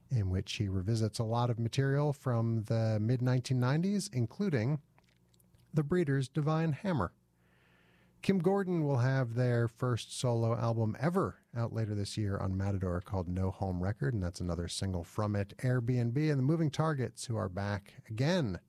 in 0.09 0.31
which 0.31 0.53
he 0.53 0.69
revisits 0.69 1.19
a 1.19 1.25
lot 1.25 1.51
of 1.51 1.59
material 1.59 2.13
from 2.13 2.63
the 2.69 2.99
mid 3.01 3.21
1990s, 3.21 4.09
including 4.13 4.79
The 5.75 5.83
Breeders' 5.83 6.29
Divine 6.29 6.75
Hammer. 6.75 7.11
Kim 8.23 8.39
Gordon 8.39 8.85
will 8.85 8.99
have 8.99 9.35
their 9.35 9.67
first 9.67 10.17
solo 10.17 10.57
album 10.57 10.97
ever 11.01 11.38
out 11.57 11.73
later 11.73 11.95
this 11.95 12.17
year 12.17 12.37
on 12.37 12.57
Matador 12.57 13.01
called 13.01 13.29
No 13.29 13.51
Home 13.51 13.83
Record, 13.83 14.15
and 14.15 14.23
that's 14.23 14.41
another 14.41 14.69
single 14.69 15.05
from 15.05 15.35
it. 15.35 15.55
Airbnb 15.59 16.17
and 16.17 16.39
the 16.39 16.43
Moving 16.43 16.71
Targets, 16.71 17.27
who 17.27 17.37
are 17.37 17.49
back 17.49 17.95
again 18.09 18.61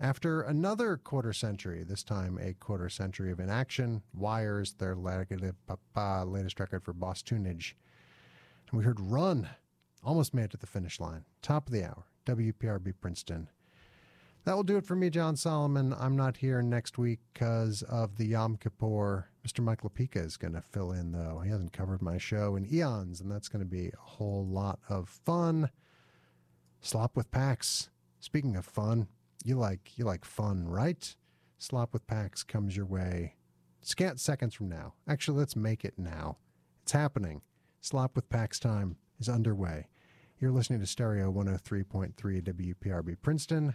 after 0.00 0.42
another 0.42 0.96
quarter 0.96 1.32
century, 1.32 1.82
this 1.82 2.04
time 2.04 2.38
a 2.40 2.54
quarter 2.54 2.88
century 2.88 3.32
of 3.32 3.40
inaction. 3.40 4.02
Wires, 4.14 4.74
their 4.74 4.94
latest 4.94 6.60
record 6.60 6.84
for 6.84 6.92
Boss 6.92 7.22
Tuneage. 7.22 7.74
And 8.70 8.78
we 8.78 8.84
heard 8.84 9.00
Run, 9.00 9.48
almost 10.04 10.34
made 10.34 10.44
it 10.44 10.50
to 10.52 10.56
the 10.56 10.66
finish 10.66 11.00
line. 11.00 11.24
Top 11.42 11.66
of 11.66 11.72
the 11.72 11.84
hour, 11.84 12.04
WPRB 12.26 12.94
Princeton. 13.00 13.48
That 14.44 14.56
will 14.56 14.62
do 14.62 14.76
it 14.76 14.86
for 14.86 14.96
me, 14.96 15.10
Jon 15.10 15.36
Solomon. 15.36 15.94
I'm 15.98 16.16
not 16.16 16.38
here 16.38 16.62
next 16.62 16.96
week 16.96 17.20
because 17.32 17.82
of 17.82 18.16
the 18.16 18.26
Yom 18.26 18.56
Kippur. 18.56 19.28
Mr. 19.46 19.62
Michael 19.62 19.90
Pika 19.90 20.24
is 20.24 20.36
going 20.36 20.54
to 20.54 20.62
fill 20.62 20.92
in, 20.92 21.12
though. 21.12 21.40
He 21.44 21.50
hasn't 21.50 21.72
covered 21.72 22.00
my 22.00 22.16
show 22.18 22.56
in 22.56 22.72
eons, 22.72 23.20
and 23.20 23.30
that's 23.30 23.48
going 23.48 23.64
to 23.64 23.70
be 23.70 23.88
a 23.88 24.00
whole 24.00 24.46
lot 24.46 24.78
of 24.88 25.08
fun. 25.08 25.70
Slop 26.80 27.16
with 27.16 27.30
Pax. 27.30 27.90
Speaking 28.20 28.56
of 28.56 28.64
fun, 28.64 29.08
you 29.44 29.56
like 29.56 29.96
you 29.96 30.04
like 30.04 30.24
fun, 30.24 30.66
right? 30.66 31.14
Slop 31.58 31.92
with 31.92 32.06
Pax 32.06 32.42
comes 32.42 32.76
your 32.76 32.86
way 32.86 33.34
scant 33.88 34.20
seconds 34.20 34.54
from 34.54 34.68
now. 34.68 34.94
Actually, 35.08 35.38
let's 35.38 35.56
make 35.56 35.84
it 35.84 35.94
now. 35.96 36.36
It's 36.82 36.92
happening. 36.92 37.42
Slop 37.80 38.16
with 38.16 38.28
Pax 38.28 38.58
time 38.58 38.96
is 39.18 39.28
underway. 39.28 39.88
You're 40.38 40.52
listening 40.52 40.80
to 40.80 40.86
Stereo 40.86 41.32
103.3 41.32 42.14
WPRB 42.14 43.16
Princeton. 43.22 43.74